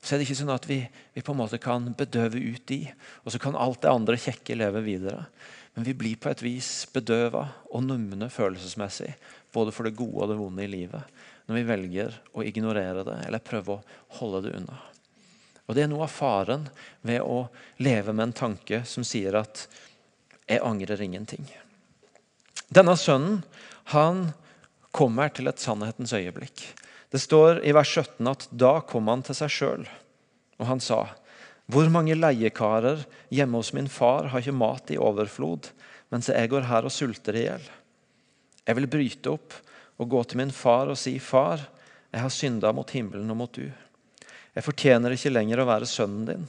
så 0.00 0.14
er 0.14 0.20
det 0.20 0.26
ikke 0.26 0.38
sånn 0.38 0.54
at 0.54 0.66
vi, 0.68 0.80
vi 1.12 1.22
på 1.24 1.34
en 1.34 1.40
måte 1.42 1.60
kan 1.60 1.90
bedøve 1.96 2.40
ut 2.40 2.64
de, 2.70 2.86
og 3.22 3.34
så 3.34 3.40
kan 3.42 3.58
alt 3.58 3.82
det 3.84 3.92
andre 3.92 4.16
kjekke 4.20 4.56
leve 4.56 4.80
videre. 4.86 5.26
Men 5.76 5.84
vi 5.86 5.94
blir 5.94 6.16
på 6.18 6.30
et 6.32 6.42
vis 6.42 6.70
bedøva 6.90 7.44
og 7.68 7.84
numne 7.84 8.30
følelsesmessig, 8.32 9.12
både 9.52 9.74
for 9.76 9.86
det 9.86 9.98
gode 9.98 10.24
og 10.24 10.32
det 10.32 10.38
vonde 10.40 10.64
i 10.64 10.72
livet, 10.72 11.20
når 11.46 11.60
vi 11.60 11.66
velger 11.68 12.16
å 12.32 12.46
ignorere 12.46 13.04
det 13.06 13.18
eller 13.26 13.44
prøve 13.44 13.76
å 13.76 13.82
holde 14.18 14.46
det 14.48 14.56
unna. 14.62 14.80
Og 15.70 15.76
Det 15.78 15.84
er 15.84 15.90
noe 15.92 16.02
av 16.02 16.10
faren 16.10 16.64
ved 17.06 17.22
å 17.22 17.44
leve 17.78 18.10
med 18.10 18.24
en 18.24 18.38
tanke 18.40 18.82
som 18.82 19.04
sier 19.06 19.36
at 19.38 19.68
'jeg 20.48 20.58
angrer 20.66 20.98
ingenting'. 20.98 21.46
Denne 22.74 22.96
sønnen 22.98 23.44
han 23.94 24.34
kommer 24.90 25.28
til 25.28 25.46
et 25.46 25.60
sannhetens 25.60 26.12
øyeblikk. 26.12 26.74
Det 27.10 27.20
står 27.20 27.64
i 27.64 27.72
vers 27.72 27.88
17 27.88 28.26
at 28.26 28.48
da 28.50 28.80
kom 28.80 29.06
han 29.06 29.22
til 29.22 29.34
seg 29.34 29.50
sjøl, 29.50 29.86
og 30.58 30.66
han 30.66 30.80
sa 30.80 31.08
hvor 31.70 31.88
mange 31.88 32.16
leiekarer 32.18 33.04
hjemme 33.30 33.60
hos 33.60 33.72
min 33.72 33.88
far 33.88 34.26
har 34.32 34.42
ikke 34.42 34.56
mat 34.56 34.90
i 34.90 34.98
overflod, 34.98 35.68
mens 36.10 36.26
jeg 36.26 36.50
går 36.50 36.66
her 36.66 36.84
og 36.84 36.90
sulter 36.90 37.36
i 37.38 37.44
hjel? 37.44 37.62
Jeg 38.66 38.76
vil 38.76 38.90
bryte 38.90 39.30
opp 39.30 39.54
og 39.98 40.08
gå 40.10 40.24
til 40.24 40.40
min 40.42 40.50
far 40.50 40.90
og 40.90 40.98
si, 40.98 41.18
Far, 41.18 41.60
jeg 42.10 42.20
har 42.20 42.28
synda 42.28 42.72
mot 42.72 42.90
himmelen 42.90 43.30
og 43.30 43.36
mot 43.36 43.52
du. 43.54 43.70
Jeg 44.56 44.66
fortjener 44.66 45.14
ikke 45.14 45.32
lenger 45.32 45.62
å 45.62 45.68
være 45.68 45.88
sønnen 45.88 46.26
din, 46.26 46.46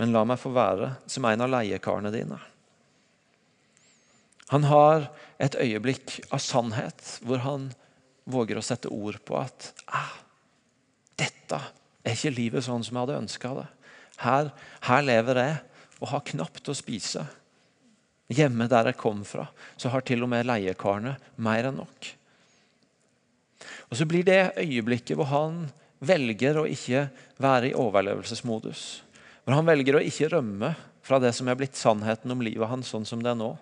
men 0.00 0.14
la 0.14 0.24
meg 0.26 0.40
få 0.40 0.52
være 0.54 0.94
som 1.10 1.26
en 1.28 1.44
av 1.44 1.52
leiekarene 1.52 2.12
dine. 2.14 2.40
Han 4.52 4.66
har 4.68 5.08
et 5.42 5.56
øyeblikk 5.60 6.20
av 6.30 6.42
sannhet 6.42 7.16
hvor 7.24 7.42
han 7.44 7.70
våger 8.28 8.58
å 8.58 8.64
sette 8.64 8.92
ord 8.92 9.18
på 9.26 9.36
at 9.40 9.70
ah, 9.92 10.16
dette 11.18 11.60
er 12.04 12.16
ikke 12.16 12.34
livet 12.36 12.66
sånn 12.66 12.84
som 12.84 12.96
jeg 12.96 13.06
hadde 13.06 13.22
ønska 13.22 13.54
det. 13.58 13.68
Her, 14.24 14.50
her 14.88 15.04
lever 15.04 15.40
jeg 15.40 15.56
og 16.00 16.10
har 16.12 16.26
knapt 16.28 16.68
å 16.68 16.76
spise. 16.76 17.24
Hjemme 18.32 18.68
der 18.70 18.90
jeg 18.90 19.00
kom 19.00 19.24
fra, 19.28 19.46
så 19.76 19.90
har 19.92 20.04
til 20.06 20.24
og 20.24 20.30
med 20.32 20.46
leiekarene 20.48 21.16
mer 21.44 21.68
enn 21.68 21.80
nok. 21.80 22.10
Og 23.90 23.98
Så 23.98 24.06
blir 24.08 24.24
det 24.26 24.56
øyeblikket 24.60 25.16
hvor 25.18 25.28
han 25.30 25.64
velger 26.02 26.58
å 26.58 26.66
ikke 26.68 27.08
være 27.42 27.70
i 27.70 27.76
overlevelsesmodus. 27.78 28.82
Hvor 29.44 29.58
han 29.58 29.68
velger 29.68 29.98
å 29.98 30.02
ikke 30.04 30.30
rømme 30.32 30.72
fra 31.04 31.20
det 31.20 31.34
som 31.36 31.48
er 31.48 31.58
blitt 31.60 31.76
sannheten 31.76 32.32
om 32.32 32.42
livet 32.44 32.70
hans 32.70 32.90
sånn 32.92 33.06
som 33.08 33.22
det 33.22 33.32
er 33.34 33.38
nå. 33.38 33.52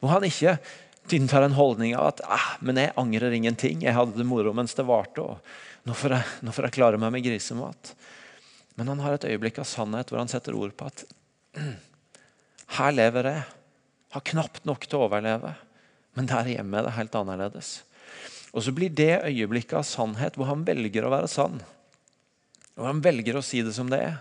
Hvor 0.00 0.14
han 0.14 0.26
ikke 0.26 0.56
inntar 1.14 1.44
en 1.46 1.56
holdning 1.56 1.94
av 1.96 2.10
at 2.10 2.22
ah, 2.24 2.52
men 2.64 2.80
jeg 2.80 2.94
angrer 2.98 3.34
ingenting. 3.36 3.84
Jeg 3.84 3.96
hadde 3.96 4.16
det 4.18 4.26
moro 4.26 4.52
mens 4.56 4.74
det 4.76 4.86
varte. 4.88 5.22
og 5.22 5.86
Nå 5.86 5.94
får 5.96 6.16
jeg, 6.16 6.30
nå 6.42 6.54
får 6.54 6.68
jeg 6.68 6.76
klare 6.78 7.00
meg 7.00 7.12
med 7.14 7.26
grisemat. 7.26 7.92
Men 8.76 8.90
han 8.92 9.02
har 9.04 9.16
et 9.16 9.28
øyeblikk 9.28 9.60
av 9.62 9.68
sannhet 9.68 10.10
hvor 10.10 10.20
han 10.20 10.32
setter 10.32 10.56
ord 10.56 10.74
på 10.76 10.88
at 10.88 11.04
her 12.78 12.96
lever 12.96 13.30
jeg. 13.30 13.44
Har 14.16 14.24
knapt 14.32 14.64
nok 14.68 14.86
til 14.86 14.98
å 14.98 15.06
overleve. 15.06 15.52
Men 16.16 16.28
der 16.30 16.48
hjemme 16.48 16.80
er 16.80 16.88
det 16.88 16.96
helt 16.96 17.16
annerledes. 17.18 17.78
Og 18.56 18.64
så 18.64 18.72
blir 18.72 18.88
det 18.88 19.20
øyeblikket 19.28 19.76
av 19.76 19.84
sannhet 19.84 20.36
hvor 20.38 20.48
han 20.48 20.64
velger 20.64 21.04
å 21.04 21.12
være 21.12 21.28
sann. 21.28 21.60
Og 22.76 22.86
han 22.88 23.02
velger 23.04 23.38
å 23.38 23.44
si 23.44 23.62
det 23.64 23.74
som 23.76 23.90
det 23.90 24.02
er. 24.04 24.18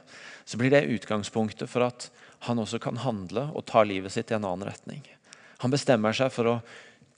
Så 0.48 0.60
blir 0.60 0.72
det 0.72 0.86
utgangspunktet 0.96 1.70
for 1.72 1.88
at 1.88 2.10
han 2.48 2.60
også 2.62 2.80
kan 2.84 3.00
handle 3.02 3.50
og 3.54 3.66
ta 3.68 3.84
livet 3.84 4.14
sitt 4.14 4.32
i 4.32 4.38
en 4.38 4.46
annen 4.48 4.68
retning. 4.70 5.04
Han 5.64 5.74
bestemmer 5.74 6.16
seg 6.16 6.32
for 6.34 6.52
å 6.52 6.60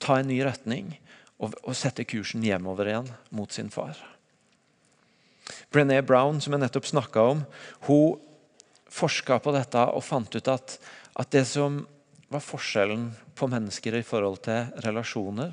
ta 0.02 0.18
en 0.18 0.30
ny 0.30 0.38
retning 0.46 0.94
og, 1.38 1.54
og 1.62 1.74
sette 1.76 2.06
kursen 2.08 2.44
hjemover 2.46 2.90
igjen 2.90 3.10
mot 3.34 3.52
sin 3.54 3.70
far. 3.70 3.98
Brené 5.72 6.00
Brown, 6.04 6.40
som 6.40 6.54
jeg 6.54 6.62
nettopp 6.62 6.88
snakka 6.88 7.24
om, 7.34 7.44
hun 7.88 8.18
forska 8.88 9.38
på 9.44 9.52
dette 9.52 9.84
og 9.92 10.04
fant 10.04 10.32
ut 10.32 10.50
at, 10.50 10.78
at, 11.12 11.30
det 11.32 11.44
som 11.48 11.82
var 12.32 12.44
forskjellen 12.44 13.10
på 13.36 13.48
mennesker 13.50 13.98
i 13.98 14.04
forhold 14.04 14.40
til 14.46 14.70
relasjoner, 14.84 15.52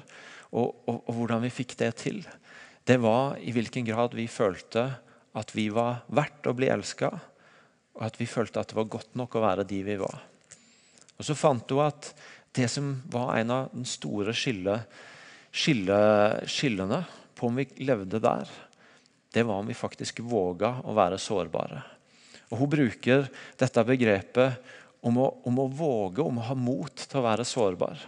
og, 0.56 0.71
og, 0.88 1.02
og, 1.02 1.12
hvordan 1.17 1.43
vi 1.43 1.52
fikk 1.52 1.76
det 1.80 1.91
til, 2.00 2.21
det 2.88 2.98
var 3.04 3.36
i 3.43 3.52
hvilken 3.52 3.88
grad 3.88 4.15
vi 4.15 4.28
følte 4.32 4.88
at 5.36 5.52
vi 5.56 5.67
var 5.74 6.06
verdt 6.15 6.48
å 6.48 6.56
bli 6.56 6.69
elska, 6.71 7.12
og 7.95 8.06
at 8.08 8.19
vi 8.19 8.28
følte 8.28 8.62
at 8.62 8.71
det 8.71 8.78
var 8.78 8.91
godt 8.91 9.15
nok 9.19 9.36
å 9.36 9.43
være 9.43 9.67
de 9.67 9.82
vi 9.88 9.98
var. 10.00 10.21
Og 11.15 11.24
Så 11.24 11.36
fant 11.36 11.71
hun 11.71 11.86
at 11.86 12.12
det 12.56 12.67
som 12.71 12.93
var 13.12 13.36
en 13.38 13.52
av 13.52 13.76
de 13.76 13.84
store 13.88 14.36
skille, 14.36 14.78
skille, 15.52 16.00
skillene 16.48 17.04
på 17.36 17.50
om 17.50 17.60
vi 17.60 17.67
levde 17.84 18.19
der, 18.24 18.50
det 19.36 19.43
var 19.43 19.60
om 19.60 19.67
vi 19.67 19.76
faktisk 19.76 20.21
våga 20.24 20.78
å 20.88 20.95
være 20.95 21.19
sårbare. 21.19 21.82
Og 22.52 22.60
Hun 22.62 22.71
bruker 22.71 23.28
dette 23.60 23.84
begrepet 23.88 24.74
om 25.06 25.19
å, 25.19 25.30
om 25.43 25.60
å, 25.60 25.67
våge, 25.67 26.24
om 26.24 26.39
å 26.39 26.48
ha 26.48 26.56
mot 26.58 26.95
til 26.95 27.19
å 27.19 27.26
være 27.26 27.45
sårbar. 27.48 28.00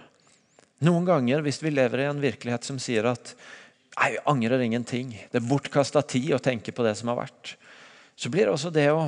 Noen 0.86 1.08
ganger, 1.08 1.42
hvis 1.46 1.60
vi 1.64 1.74
lever 1.74 2.04
i 2.04 2.10
en 2.10 2.22
virkelighet 2.22 2.66
som 2.66 2.80
sier 2.82 3.10
at 3.10 3.34
nei, 3.98 4.14
jeg 4.16 4.24
angrer 4.30 4.64
ingenting, 4.64 5.14
det 5.32 5.40
er 5.40 5.48
bortkasta 5.48 6.04
tid 6.06 6.36
å 6.38 6.44
tenke 6.44 6.74
på 6.76 6.86
det 6.86 6.96
som 7.00 7.12
har 7.12 7.20
vært, 7.24 7.56
så 8.18 8.30
blir 8.34 8.48
det 8.48 8.54
også 8.54 8.72
det 8.74 8.88
å, 8.94 9.04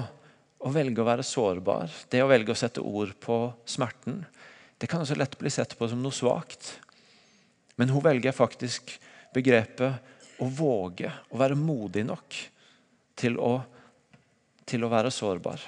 å 0.59 0.73
velge 0.73 1.01
å 1.01 1.07
være 1.07 1.25
sårbar, 1.25 1.93
det 2.11 2.23
å 2.23 2.29
velge 2.29 2.53
å 2.53 2.57
sette 2.57 2.83
ord 2.83 3.13
på 3.21 3.41
smerten, 3.69 4.23
det 4.79 4.87
kan 4.89 5.03
også 5.03 5.17
lett 5.19 5.37
bli 5.39 5.51
sett 5.51 5.75
på 5.77 5.89
som 5.91 5.99
noe 6.01 6.15
svakt. 6.15 6.77
Men 7.79 7.91
hun 7.91 8.03
velger 8.03 8.35
faktisk 8.35 8.93
begrepet 9.35 10.39
å 10.39 10.47
våge 10.47 11.11
å 11.29 11.39
være 11.39 11.57
modig 11.59 12.05
nok 12.07 12.37
til 13.19 13.35
å, 13.43 13.57
til 14.63 14.85
å 14.85 14.91
være 14.91 15.11
sårbar. 15.11 15.59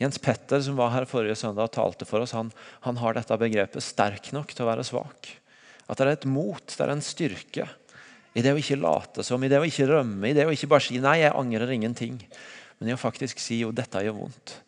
Jens 0.00 0.20
Petter 0.20 0.60
som 0.64 0.76
var 0.76 0.92
her 0.92 1.08
forrige 1.08 1.36
søndag 1.36 1.68
og 1.68 1.74
talte 1.76 2.08
for 2.08 2.24
oss, 2.24 2.36
han, 2.36 2.52
han, 2.84 3.00
har 3.00 3.16
dette 3.16 3.36
begrepet 3.40 3.84
'sterk 3.84 4.30
nok 4.36 4.52
til 4.52 4.64
å 4.64 4.70
være 4.70 4.84
svak'. 4.84 5.34
At 5.88 5.98
det 5.98 6.06
er 6.06 6.12
et 6.14 6.28
mot, 6.28 6.64
det 6.64 6.84
er 6.84 6.92
en 6.92 7.04
styrke 7.04 7.66
i 8.34 8.42
det 8.42 8.52
å 8.54 8.58
ikke 8.60 8.78
late 8.78 9.24
som, 9.26 9.42
i 9.42 9.50
det 9.50 9.58
å 9.58 9.66
ikke 9.66 9.88
rømme, 9.90 10.30
i 10.30 10.34
det 10.36 10.46
å 10.46 10.54
ikke 10.54 10.70
bare 10.70 10.84
si 10.86 10.98
'nei, 10.98 11.20
jeg 11.20 11.34
angrer 11.34 11.70
ingenting', 11.74 12.20
men 12.78 12.88
i 12.88 12.94
å 12.94 13.00
faktisk 13.00 13.38
si 13.38 13.60
'jo, 13.60 13.72
dette 13.72 14.02
gjør 14.04 14.20
vondt'. 14.22 14.60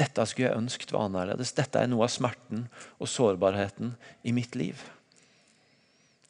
Dette 0.00 0.24
skulle 0.26 0.48
jeg 0.48 0.56
ønsket 0.56 0.92
var 0.94 1.08
annerledes. 1.08 1.52
Dette 1.52 1.80
er 1.82 1.90
noe 1.90 2.06
av 2.06 2.12
smerten 2.12 2.68
og 2.98 3.10
sårbarheten 3.10 3.94
i 4.24 4.32
mitt 4.32 4.56
liv. 4.56 4.80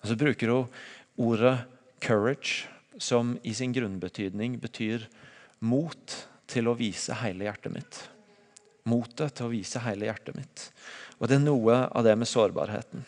Og 0.02 0.08
Så 0.08 0.16
bruker 0.16 0.48
hun 0.48 0.66
ordet 1.16 1.58
Courage, 2.00 2.66
som 2.98 3.38
i 3.44 3.52
sin 3.54 3.72
grunnbetydning 3.72 4.58
betyr 4.60 5.06
mot 5.60 6.16
til 6.50 6.68
å 6.68 6.76
vise 6.76 7.14
hele 7.22 7.46
hjertet 7.46 7.72
mitt. 7.72 8.00
Motet 8.88 9.36
til 9.36 9.46
å 9.46 9.52
vise 9.52 9.80
hele 9.84 10.08
hjertet 10.08 10.36
mitt. 10.36 10.66
Og 11.20 11.28
det 11.28 11.36
er 11.36 11.44
noe 11.44 11.84
av 11.92 12.04
det 12.04 12.16
med 12.18 12.28
sårbarheten. 12.28 13.04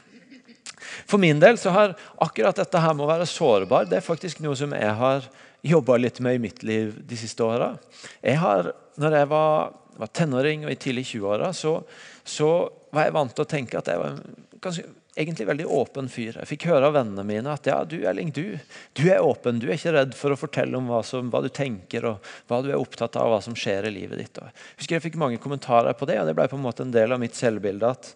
For 1.09 1.23
min 1.23 1.41
del 1.43 1.59
så 1.61 1.73
har 1.75 1.97
akkurat 2.23 2.59
dette 2.59 2.83
her 2.83 2.95
med 2.97 3.07
å 3.07 3.11
være 3.11 3.29
sårbar 3.29 3.89
det 3.91 3.99
er 3.99 4.07
faktisk 4.07 4.43
noe 4.45 4.57
som 4.59 4.75
jeg 4.77 4.95
har 4.99 5.27
jobba 5.63 5.97
litt 5.97 6.21
med 6.21 6.35
i 6.35 6.43
mitt 6.43 6.63
liv 6.63 6.95
de 7.07 7.19
siste 7.19 7.45
åra. 7.45 7.75
Når 8.23 9.19
jeg 9.19 9.29
var, 9.31 9.71
var, 9.99 10.11
tenåring 10.15 10.67
og 10.67 10.73
i 10.73 10.79
tidlig 10.81 11.07
20-åra, 11.15 11.53
så, 11.55 11.79
så, 12.25 12.51
var 12.93 13.07
jeg 13.07 13.15
vant 13.17 13.33
til 13.33 13.47
å 13.47 13.49
tenke 13.49 13.79
at 13.79 13.89
jeg 13.89 14.01
var 14.03 14.19
ganske, 14.63 14.83
egentlig 15.17 15.47
veldig 15.49 15.69
åpen 15.71 16.09
fyr. 16.13 16.37
Jeg 16.41 16.51
fikk 16.51 16.67
høre 16.69 16.91
av 16.91 16.97
vennene 16.97 17.25
mine 17.25 17.55
at 17.55 17.69
ja, 17.69 17.79
du 17.89 17.99
Erling, 18.09 18.33
du, 18.35 18.59
du 18.99 19.05
er 19.07 19.25
åpen. 19.25 19.61
Du 19.63 19.69
er 19.69 19.79
ikke 19.79 19.95
redd 19.97 20.17
for 20.17 20.35
å 20.35 20.39
fortelle 20.41 20.77
om 20.77 20.91
hva, 20.91 21.03
som, 21.07 21.31
hva, 21.33 21.41
du 21.45 21.49
tenker 21.53 22.09
og 22.11 22.33
hva 22.51 22.63
du 22.65 22.71
er 22.73 22.81
opptatt 22.81 23.17
av, 23.21 23.31
hva 23.33 23.41
som 23.45 23.57
skjer 23.57 23.89
i 23.89 23.95
livet 23.95 24.21
ditt. 24.21 24.41
Og 24.41 24.49
jeg 24.49 24.83
husker 24.83 24.99
jeg 24.99 25.07
fikk 25.09 25.21
mange 25.23 25.41
kommentarer 25.43 25.97
på 25.97 26.09
det, 26.11 26.19
og 26.21 26.29
det 26.29 26.37
ble 26.37 26.49
på 26.51 26.59
en 26.59 26.67
måte 26.67 26.87
en 26.87 26.95
del 26.95 27.15
av 27.15 27.23
mitt 27.23 27.39
selvbilde. 27.39 27.93
at, 27.93 28.13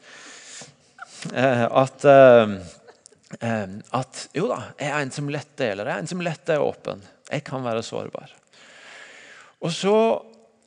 at 1.32 2.04
eh, 2.10 2.56
eh, 3.40 3.76
at 3.96 4.22
jo 4.36 4.48
da, 4.50 4.60
jeg 4.78 4.90
er 4.92 5.02
en 5.02 5.14
som 5.14 5.30
lett 5.32 5.52
deler, 5.58 5.88
jeg 5.88 5.94
er 5.94 6.04
en 6.04 6.10
som 6.10 6.24
lett 6.24 6.52
er 6.52 6.64
åpen. 6.64 7.02
Jeg 7.30 7.44
kan 7.46 7.64
være 7.64 7.82
sårbar. 7.82 8.32
Og 9.64 9.72
så 9.74 9.96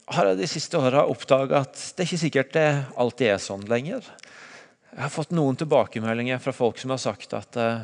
har 0.09 0.31
jeg 0.31 0.39
de 0.39 0.49
siste 0.49 0.79
åra 0.79 1.05
oppdaga 1.07 1.63
at 1.63 1.77
det 1.77 2.03
er 2.03 2.09
ikke 2.09 2.23
sikkert 2.23 2.55
det 2.55 2.67
alltid 2.99 3.33
er 3.35 3.43
sånn 3.43 3.67
lenger. 3.69 4.05
Jeg 4.89 5.03
har 5.05 5.13
fått 5.13 5.35
noen 5.35 5.57
tilbakemeldinger 5.59 6.41
fra 6.41 6.53
folk 6.55 6.79
som 6.81 6.91
har 6.95 7.01
sagt 7.01 7.35
at 7.37 7.59
eh, 7.61 7.83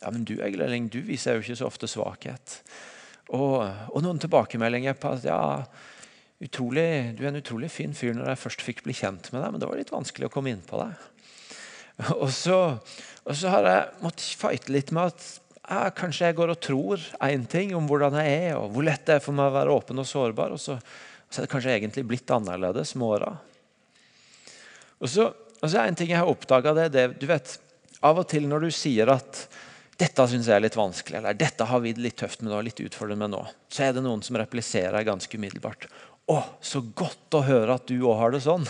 ja, 0.00 0.12
men 0.12 0.24
du 0.26 0.36
Egil 0.44 0.62
du 0.92 1.00
viser 1.02 1.36
jo 1.36 1.44
ikke 1.44 1.58
så 1.58 1.68
ofte 1.68 1.90
svakhet. 1.90 2.60
Og, 3.32 3.64
og, 3.64 3.98
noen 4.04 4.20
tilbakemeldinger 4.20 4.96
på 5.00 5.14
at 5.16 5.26
ja, 5.26 5.64
utrolig, 6.44 7.16
du 7.16 7.24
er 7.24 7.32
en 7.32 7.40
utrolig 7.40 7.70
fin 7.72 7.94
fyr 7.96 8.12
når 8.14 8.34
jeg 8.34 8.42
først 8.42 8.64
fikk 8.64 8.84
bli 8.84 8.94
kjent 8.96 9.32
med 9.32 9.40
deg, 9.40 9.50
men 9.50 9.62
det 9.62 9.70
var 9.70 9.80
litt 9.80 9.92
vanskelig 9.94 10.28
å 10.28 10.34
komme 10.34 10.52
inn 10.52 10.62
på 10.66 10.80
deg. 10.82 11.08
Og 12.18 12.30
så, 12.34 12.58
og 13.24 13.36
så 13.38 13.50
har 13.52 13.68
jeg 13.68 14.04
måttet 14.04 14.38
fighte 14.40 14.72
litt 14.74 14.90
med 14.94 15.12
at 15.12 15.26
ja, 15.64 15.88
kanskje 15.94 16.28
jeg 16.28 16.36
går 16.36 16.52
og 16.52 16.60
tror 16.60 17.04
én 17.24 17.46
ting 17.48 17.74
om 17.76 17.86
hvordan 17.88 18.18
jeg 18.20 18.32
er, 18.50 18.56
og 18.58 18.74
hvor 18.74 18.84
lett 18.84 19.04
det 19.06 19.18
er 19.18 19.22
for 19.24 19.36
meg 19.36 19.52
å 19.52 19.54
være 19.54 19.76
åpen 19.76 20.02
og 20.02 20.08
sårbar. 20.08 20.56
Og 20.56 20.60
så, 20.60 20.76
så 21.30 21.40
er 21.40 21.46
det 21.46 21.52
kanskje 21.54 21.76
egentlig 21.76 22.04
blitt 22.10 22.34
annerledes 22.34 22.96
med 22.98 23.14
åra. 23.16 23.30
Og 24.98 25.08
og 25.64 25.70
så 25.72 25.80
er 25.80 25.88
en 25.88 25.96
ting 25.96 26.10
jeg 26.12 26.20
har 26.20 26.28
oppdaga, 26.28 26.74
det, 26.76 26.90
det 26.92 27.04
du 27.16 27.24
vet, 27.30 27.54
Av 28.04 28.18
og 28.20 28.26
til 28.28 28.44
når 28.50 28.66
du 28.66 28.74
sier 28.74 29.08
at 29.08 29.46
dette 29.96 30.26
syns 30.28 30.48
jeg 30.50 30.58
er 30.58 30.64
litt 30.66 30.76
vanskelig, 30.76 31.22
eller 31.22 31.36
dette 31.38 31.64
har 31.70 31.80
vi 31.80 31.94
det 31.96 32.02
litt 32.04 32.18
tøft 32.20 32.42
med 32.42 32.50
nå, 32.52 32.58
litt 32.66 32.82
utfordrende 32.82 33.22
med 33.22 33.32
nå, 33.32 33.40
så 33.72 33.86
er 33.86 33.94
det 33.96 34.02
noen 34.04 34.20
som 34.26 34.36
repliserer 34.36 35.06
ganske 35.06 35.38
umiddelbart. 35.38 35.86
Å, 36.24 36.38
så 36.64 36.80
godt 36.96 37.36
å 37.36 37.42
høre 37.44 37.74
at 37.76 37.84
du 37.84 37.98
òg 38.08 38.14
har 38.16 38.32
det 38.32 38.38
sånn. 38.40 38.62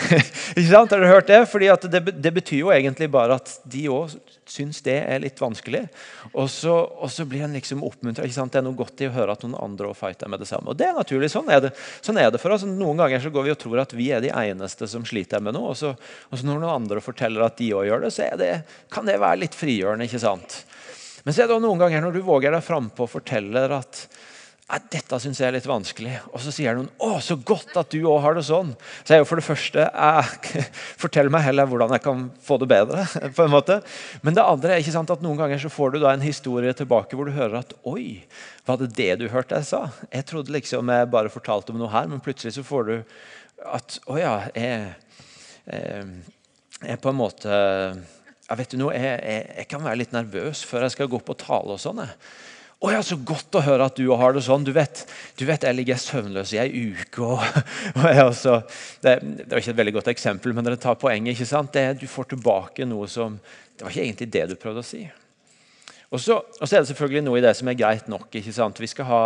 ikke 0.52 0.66
sant? 0.68 0.90
Har 0.92 1.00
dere 1.00 1.08
hørt 1.08 1.30
det? 1.30 1.38
Fordi 1.48 1.70
det, 1.88 2.00
det, 2.12 2.32
betyr 2.36 2.58
jo 2.58 2.72
egentlig 2.74 3.08
bare 3.08 3.38
at 3.40 3.54
de 3.72 3.86
òg 3.88 4.12
syns 4.50 4.82
det 4.84 4.98
er 5.00 5.22
litt 5.22 5.40
vanskelig. 5.40 5.86
Og 6.34 6.50
så, 6.52 6.74
og 6.76 7.08
så 7.08 7.24
blir 7.24 7.46
en 7.46 7.56
liksom 7.56 7.86
oppmuntra. 7.88 8.28
Det 8.28 8.60
er 8.60 8.66
noe 8.66 8.76
godt 8.76 9.00
i 9.00 9.08
å 9.08 9.14
høre 9.14 9.32
at 9.32 9.46
noen 9.46 9.56
andre 9.56 9.88
òg 9.88 9.96
fighter 9.96 10.28
med 10.28 10.44
det 10.44 10.50
samme. 10.50 10.74
Og 10.74 10.76
det 10.76 10.90
er 10.90 10.98
naturlig. 10.98 11.30
Sånn 11.32 11.48
er 11.48 11.64
det, 11.64 11.72
sånn 12.04 12.20
er 12.20 12.28
det 12.34 12.42
for 12.42 12.52
oss. 12.52 12.68
Noen 12.68 13.00
ganger 13.00 13.24
så 13.24 13.32
går 13.32 13.48
vi 13.48 13.54
og 13.54 13.60
tror 13.64 13.80
at 13.86 13.96
vi 13.96 14.10
er 14.12 14.20
de 14.20 14.34
eneste 14.36 14.90
som 14.90 15.06
sliter 15.08 15.40
med 15.40 15.56
noe. 15.56 15.72
Og 15.72 15.80
så, 15.80 15.94
og 15.96 16.36
så 16.36 16.44
når 16.44 16.60
noen 16.60 16.82
andre 16.82 17.00
forteller 17.00 17.48
at 17.48 17.56
de 17.62 17.72
òg 17.78 17.88
gjør 17.88 18.04
det, 18.04 18.12
så 18.12 18.28
det, 18.36 18.54
kan 18.92 19.08
det 19.08 19.16
være 19.22 19.46
litt 19.46 19.56
frigjørende. 19.56 20.04
ikke 20.04 20.20
sant? 20.20 20.66
Men 21.24 21.32
så 21.32 21.46
er 21.46 21.48
det 21.48 21.62
noen 21.64 21.80
ganger 21.80 22.04
når 22.04 22.20
du 22.20 22.26
våger 22.28 22.52
deg 22.52 22.66
frampå 22.66 23.08
og 23.08 23.14
forteller 23.16 23.72
at 23.80 24.04
dette 24.92 25.18
syns 25.18 25.40
jeg 25.40 25.48
er 25.48 25.54
litt 25.56 25.66
vanskelig. 25.66 26.12
Og 26.30 26.42
så 26.44 26.52
sier 26.54 26.76
noen 26.76 26.90
å, 27.02 27.16
så 27.24 27.34
godt 27.34 27.74
at 27.80 27.90
du 27.90 28.04
òg 28.04 28.20
har 28.22 28.36
det 28.36 28.44
sånn. 28.46 28.70
Så 29.02 29.12
jeg 29.12 29.18
er 29.18 29.24
jo 29.24 29.28
for 29.28 29.40
det 29.40 29.46
første 29.46 29.86
jeg, 29.86 30.66
Fortell 31.02 31.30
meg 31.32 31.42
heller 31.46 31.66
hvordan 31.70 31.94
jeg 31.96 32.04
kan 32.04 32.22
få 32.46 32.60
det 32.62 32.68
bedre. 32.70 33.06
på 33.36 33.46
en 33.46 33.54
måte. 33.54 33.80
Men 34.22 34.36
det 34.38 34.46
andre 34.46 34.76
er 34.76 34.84
ikke 34.84 34.94
sant 34.94 35.10
at 35.10 35.24
noen 35.24 35.40
ganger 35.40 35.62
så 35.62 35.72
får 35.72 35.96
du 35.96 36.00
da 36.04 36.14
en 36.14 36.24
historie 36.24 36.74
tilbake 36.76 37.18
hvor 37.18 37.26
du 37.26 37.34
hører 37.34 37.60
at 37.64 37.74
oi, 37.88 38.22
var 38.68 38.78
det 38.80 38.92
det 38.98 39.10
du 39.22 39.26
hørte 39.32 39.58
jeg 39.58 39.70
sa? 39.72 39.82
Jeg 40.12 40.28
trodde 40.30 40.54
liksom 40.54 40.92
jeg 40.94 41.10
bare 41.10 41.32
fortalte 41.32 41.74
om 41.74 41.80
noe 41.80 41.90
her, 41.90 42.06
men 42.10 42.22
plutselig 42.22 42.54
så 42.58 42.66
får 42.66 42.86
du 42.90 42.94
at 43.74 43.98
å 44.08 44.16
ja, 44.20 44.36
jeg, 44.54 44.94
jeg, 45.66 46.06
jeg 46.86 47.02
på 47.02 47.10
en 47.10 47.18
måte 47.18 47.58
jeg 48.50 48.58
vet 48.58 48.72
du 48.72 48.80
noe, 48.80 48.94
jeg, 48.96 49.18
jeg, 49.22 49.42
jeg, 49.60 49.66
kan 49.70 49.82
være 49.84 50.00
litt 50.00 50.14
nervøs 50.14 50.64
før 50.66 50.86
jeg 50.86 50.96
skal 50.96 51.10
gå 51.10 51.20
opp 51.20 51.28
og 51.30 51.38
tale. 51.38 51.76
og 51.76 51.78
sånn. 51.78 52.00
Å 52.80 52.90
ja, 52.94 53.00
Så 53.04 53.18
godt 53.28 53.56
å 53.58 53.60
høre 53.64 53.86
at 53.90 53.98
du 53.98 54.06
har 54.16 54.32
det 54.32 54.42
sånn. 54.46 54.64
Du 54.64 54.72
vet, 54.72 55.02
du 55.36 55.44
vet 55.48 55.64
jeg 55.66 55.76
ligger 55.76 55.98
søvnløs 56.00 56.54
i 56.56 56.60
ei 56.62 56.84
uke. 56.94 57.26
Og, 57.26 57.42
og 58.00 58.20
også, 58.24 58.60
det, 59.04 59.18
det, 59.20 59.48
var 59.50 59.60
ikke 59.60 59.74
et 59.74 59.80
veldig 59.82 59.96
godt 59.98 60.12
eksempel, 60.14 60.54
men 60.56 60.64
dere 60.64 60.80
tar 60.80 60.96
poenget. 61.00 61.34
ikke 61.34 61.48
sant? 61.50 61.74
Det, 61.76 62.00
du 62.00 62.06
får 62.08 62.30
tilbake 62.32 62.86
noe 62.88 63.08
som 63.10 63.36
Det 63.76 63.84
var 63.84 63.92
ikke 63.92 64.06
egentlig 64.06 64.30
det 64.32 64.46
du 64.48 64.54
prøvde 64.60 64.84
å 64.84 64.86
si. 64.86 65.02
Og 66.10 66.20
så, 66.20 66.40
er 66.64 66.80
det 66.80 66.88
selvfølgelig 66.88 67.22
noe 67.26 67.38
i 67.38 67.44
det 67.44 67.52
som 67.58 67.68
er 67.70 67.76
greit 67.78 68.08
nok. 68.10 68.30
ikke 68.32 68.54
sant? 68.56 68.80
Vi 68.80 68.88
skal, 68.90 69.06
ha, 69.08 69.20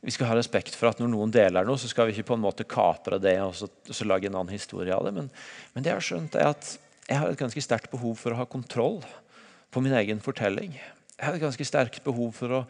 vi 0.00 0.14
skal 0.14 0.30
ha 0.30 0.38
respekt 0.38 0.76
for 0.76 0.88
at 0.88 1.02
når 1.02 1.12
noen 1.12 1.34
deler 1.34 1.68
noe, 1.68 1.80
så 1.80 1.88
skal 1.90 2.08
vi 2.08 2.16
ikke 2.16 2.30
på 2.32 2.38
en 2.38 2.44
måte 2.44 2.66
kapre 2.68 3.20
det 3.20 3.36
og 3.44 3.52
så, 3.56 3.68
så 3.92 4.08
lage 4.08 4.28
en 4.28 4.38
annen 4.40 4.56
historie 4.56 4.96
av 4.96 5.04
det. 5.04 5.12
Men, 5.16 5.28
men 5.74 5.84
det 5.84 5.92
jeg 5.92 6.00
har 6.00 6.08
skjønt 6.08 6.40
er 6.40 6.54
at 6.54 6.72
jeg 7.10 7.20
har 7.20 7.28
et 7.28 7.40
ganske 7.44 7.64
sterkt 7.64 7.92
behov 7.92 8.16
for 8.22 8.32
å 8.32 8.40
ha 8.40 8.48
kontroll 8.48 9.02
på 9.70 9.84
min 9.84 9.94
egen 10.00 10.24
fortelling. 10.24 10.80
Jeg 11.20 11.28
har 11.28 11.36
et 11.36 11.42
ganske 11.42 11.66
sterkt 11.68 12.00
behov 12.00 12.32
for 12.32 12.56
å, 12.56 12.62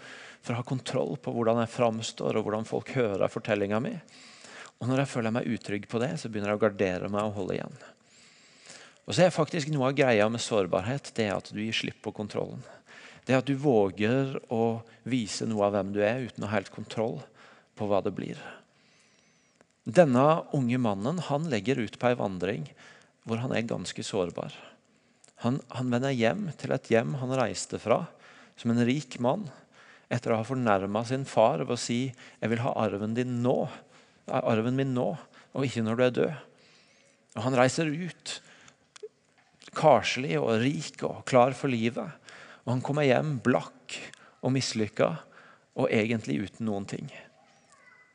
for 0.43 0.57
å 0.57 0.59
ha 0.59 0.67
kontroll 0.67 1.15
på 1.23 1.31
hvordan 1.31 1.61
jeg 1.63 1.71
framstår 1.71 2.35
og 2.35 2.49
hvordan 2.49 2.67
folk 2.67 2.91
hører 2.97 3.31
fortellinga 3.31 3.79
mi. 3.85 3.93
Og 4.81 4.89
når 4.91 5.05
jeg 5.05 5.11
føler 5.13 5.35
meg 5.37 5.47
utrygg 5.55 5.87
på 5.87 6.01
det, 6.03 6.17
så 6.19 6.27
begynner 6.27 6.51
jeg 6.51 6.59
å 6.59 6.65
gardere 6.65 7.11
meg 7.13 7.29
og 7.29 7.37
holde 7.37 7.55
igjen. 7.61 7.79
Og 9.07 9.15
så 9.15 9.23
er 9.23 9.35
faktisk 9.35 9.71
Noe 9.71 9.93
av 9.93 9.97
greia 9.99 10.27
med 10.27 10.43
sårbarhet 10.43 11.13
det 11.15 11.29
er 11.29 11.37
at 11.37 11.53
du 11.55 11.63
gir 11.63 11.77
slipp 11.77 12.03
på 12.03 12.15
kontrollen. 12.17 12.59
Det 13.23 13.37
er 13.37 13.45
at 13.45 13.47
du 13.47 13.55
våger 13.55 14.35
å 14.51 14.81
vise 15.07 15.47
noe 15.47 15.69
av 15.69 15.77
hvem 15.77 15.95
du 15.95 16.01
er, 16.03 16.27
uten 16.27 16.43
å 16.43 16.51
ha 16.51 16.57
helt 16.57 16.73
kontroll 16.75 17.21
på 17.79 17.87
hva 17.87 18.01
det 18.03 18.17
blir. 18.17 18.41
Denne 19.87 20.43
unge 20.57 20.79
mannen 20.83 21.23
han 21.29 21.47
legger 21.53 21.79
ut 21.79 22.01
på 22.01 22.11
ei 22.11 22.19
vandring 22.19 22.67
hvor 23.29 23.39
han 23.45 23.55
er 23.55 23.69
ganske 23.69 24.03
sårbar. 24.03 24.57
Han, 25.45 25.61
han 25.71 25.93
vender 25.93 26.13
hjem 26.17 26.49
til 26.59 26.75
et 26.75 26.91
hjem 26.91 27.15
han 27.21 27.37
reiste 27.39 27.79
fra, 27.81 28.03
som 28.61 28.73
en 28.75 28.85
rik 28.85 29.17
mann 29.25 29.47
etter 30.13 30.35
å 30.35 30.41
ha 30.43 30.45
fornærma 30.45 31.01
sin 31.09 31.25
far 31.25 31.63
ved 31.65 31.73
å 31.73 31.81
si 31.81 32.13
'Jeg 32.13 32.51
vil 32.51 32.61
ha 32.61 32.75
arven 32.77 33.15
din 33.15 33.41
nå', 33.43 33.71
arven 34.29 34.77
min 34.77 34.93
nå, 34.95 35.17
og 35.55 35.65
ikke 35.65 35.83
når 35.83 35.97
du 35.97 36.03
er 36.05 36.11
død. 36.11 36.35
Og 37.37 37.43
Han 37.43 37.57
reiser 37.57 37.87
ut 37.87 38.41
karslig 39.77 40.37
og 40.41 40.61
rik 40.63 41.03
og 41.07 41.25
klar 41.29 41.55
for 41.57 41.71
livet. 41.71 42.11
Og 42.67 42.75
han 42.75 42.83
kommer 42.85 43.07
hjem 43.07 43.39
blakk 43.43 43.97
og 44.43 44.53
mislykka 44.55 45.11
og 45.81 45.91
egentlig 45.91 46.41
uten 46.45 46.67
noen 46.69 46.87
ting. 46.89 47.07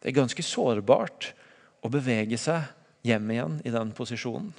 Det 0.01 0.11
er 0.11 0.19
ganske 0.19 0.43
sårbart 0.45 1.31
å 1.81 1.91
bevege 1.91 2.37
seg 2.37 2.67
hjem 3.05 3.31
igjen 3.31 3.59
i 3.65 3.73
den 3.73 3.93
posisjonen. 3.95 4.53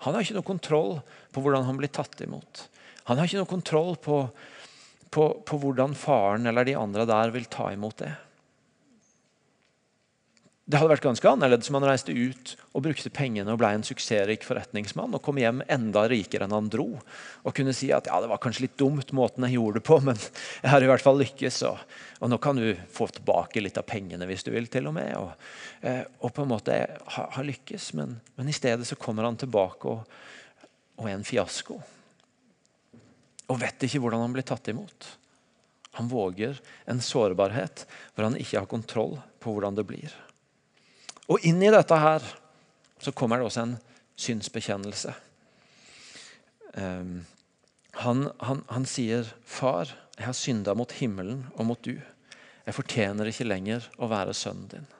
Han 0.00 0.14
har 0.14 0.24
ikke 0.24 0.38
noe 0.38 0.46
kontroll 0.46 0.92
på 1.32 1.42
hvordan 1.42 1.66
han 1.66 1.76
blir 1.80 1.90
tatt 1.92 2.22
imot. 2.24 2.68
Han 3.08 3.18
har 3.18 3.28
ikke 3.28 3.42
noe 3.42 3.50
kontroll 3.50 3.96
på 4.00 4.22
på, 5.10 5.30
på 5.46 5.60
hvordan 5.62 5.94
faren 5.98 6.46
eller 6.46 6.66
de 6.66 6.78
andre 6.78 7.06
der 7.08 7.32
vil 7.34 7.48
ta 7.50 7.70
imot 7.74 7.98
det. 8.02 8.12
Det 10.70 10.78
hadde 10.78 10.92
vært 10.92 11.02
ganske 11.02 11.26
annerledes 11.26 11.66
om 11.70 11.80
han 11.80 11.86
reiste 11.88 12.14
ut 12.14 12.52
og 12.78 12.84
brukte 12.84 13.10
pengene 13.10 13.50
og 13.50 13.58
ble 13.58 13.72
en 13.74 13.82
suksessrik 13.82 14.44
forretningsmann 14.46 15.16
og 15.16 15.22
kom 15.26 15.40
hjem 15.40 15.64
enda 15.66 16.04
rikere 16.10 16.46
enn 16.46 16.54
han 16.54 16.68
dro. 16.70 16.92
Og 17.42 17.56
kunne 17.56 17.74
si 17.74 17.88
at 17.90 18.06
ja, 18.06 18.20
det 18.22 18.30
var 18.30 18.38
kanskje 18.44 18.68
litt 18.68 18.76
dumt 18.78 19.10
måten 19.16 19.48
jeg 19.48 19.56
gjorde 19.56 19.80
det 19.80 19.86
på, 19.88 19.98
men 20.06 20.20
jeg 20.20 20.70
har 20.70 20.86
i 20.86 20.90
hvert 20.92 21.02
fall 21.02 21.18
lykkes. 21.18 21.58
Og, 21.66 21.82
og 22.22 22.30
nå 22.30 22.38
kan 22.44 22.60
du 22.60 22.68
få 22.94 23.08
tilbake 23.10 23.64
litt 23.64 23.80
av 23.82 23.88
pengene 23.90 24.28
hvis 24.30 24.46
du 24.46 24.52
vil, 24.54 24.70
til 24.70 24.86
og 24.92 24.94
med. 25.00 25.10
Og, 25.18 25.48
eh, 25.90 26.04
og 26.20 26.36
på 26.36 26.46
en 26.46 26.52
måte 26.52 26.76
ha, 27.16 27.26
ha 27.34 27.46
lykkes. 27.50 27.90
Men, 27.98 28.20
men, 28.38 28.52
i 28.52 28.54
stedet 28.54 28.86
så 28.86 29.00
kommer 29.00 29.26
han 29.26 29.40
tilbake 29.40 29.90
og, 29.90 30.20
og 31.00 31.08
er 31.08 31.18
en 31.18 31.26
fiasko 31.26 31.80
og 33.50 33.58
vet 33.60 33.86
ikke 33.86 34.00
hvordan 34.02 34.22
han 34.24 34.34
blir 34.34 34.46
tatt 34.46 34.70
imot. 34.70 35.08
Han 35.98 36.08
våger 36.10 36.60
en 36.90 37.02
sårbarhet 37.02 37.84
hvor 38.14 38.28
han 38.28 38.38
ikke 38.38 38.60
har 38.62 38.70
kontroll 38.70 39.16
på 39.42 39.54
hvordan 39.54 39.78
det 39.78 39.86
blir. 39.88 40.14
Og 41.30 41.42
inn 41.46 41.62
i 41.62 41.72
dette 41.72 41.98
her 41.98 42.24
så 43.00 43.12
kommer 43.16 43.40
det 43.40 43.48
også 43.48 43.64
en 43.64 43.76
synsbekjennelse. 44.20 45.12
Um, 46.74 47.24
han, 48.00 48.28
han, 48.38 48.62
han, 48.70 48.86
sier, 48.86 49.26
'Far, 49.44 49.90
jeg 50.16 50.28
har 50.28 50.36
synda 50.36 50.74
mot 50.78 50.92
himmelen 51.00 51.46
og 51.56 51.66
mot 51.66 51.82
du.' 51.82 51.98
'Jeg 52.66 52.76
fortjener 52.76 53.26
ikke 53.26 53.48
lenger 53.48 53.86
å 53.98 54.06
være 54.10 54.36
sønnen 54.36 54.68
din.' 54.70 54.90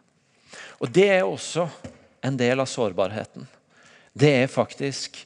Og 0.82 0.90
Det 0.90 1.06
er 1.06 1.22
også 1.22 1.68
en 2.26 2.36
del 2.36 2.60
av 2.60 2.66
sårbarheten. 2.66 3.46
Det 4.12 4.32
er 4.42 4.50
faktisk 4.50 5.20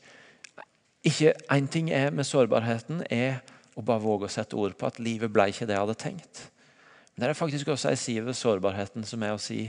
ikke 1.05 1.35
En 1.53 1.69
ting 1.69 1.90
er 1.93 2.11
med 2.11 2.27
sårbarheten 2.27 3.05
er 3.12 3.43
å 3.77 3.83
bare 3.85 4.03
våge 4.03 4.29
å 4.29 4.33
sette 4.33 4.57
ord 4.57 4.77
på 4.79 4.88
at 4.88 5.01
livet 5.03 5.33
ble 5.33 5.49
ikke 5.51 5.67
det 5.69 5.77
jeg 5.77 5.83
hadde 5.83 6.01
tenkt. 6.01 6.43
Men 7.14 7.25
det 7.25 7.29
er 7.31 7.38
faktisk 7.38 7.69
også 7.69 7.90
en 7.90 8.01
side 8.01 8.25
ved 8.27 8.38
sårbarheten 8.38 9.05
som 9.07 9.23
er 9.23 9.35
å 9.35 9.43
si 9.43 9.67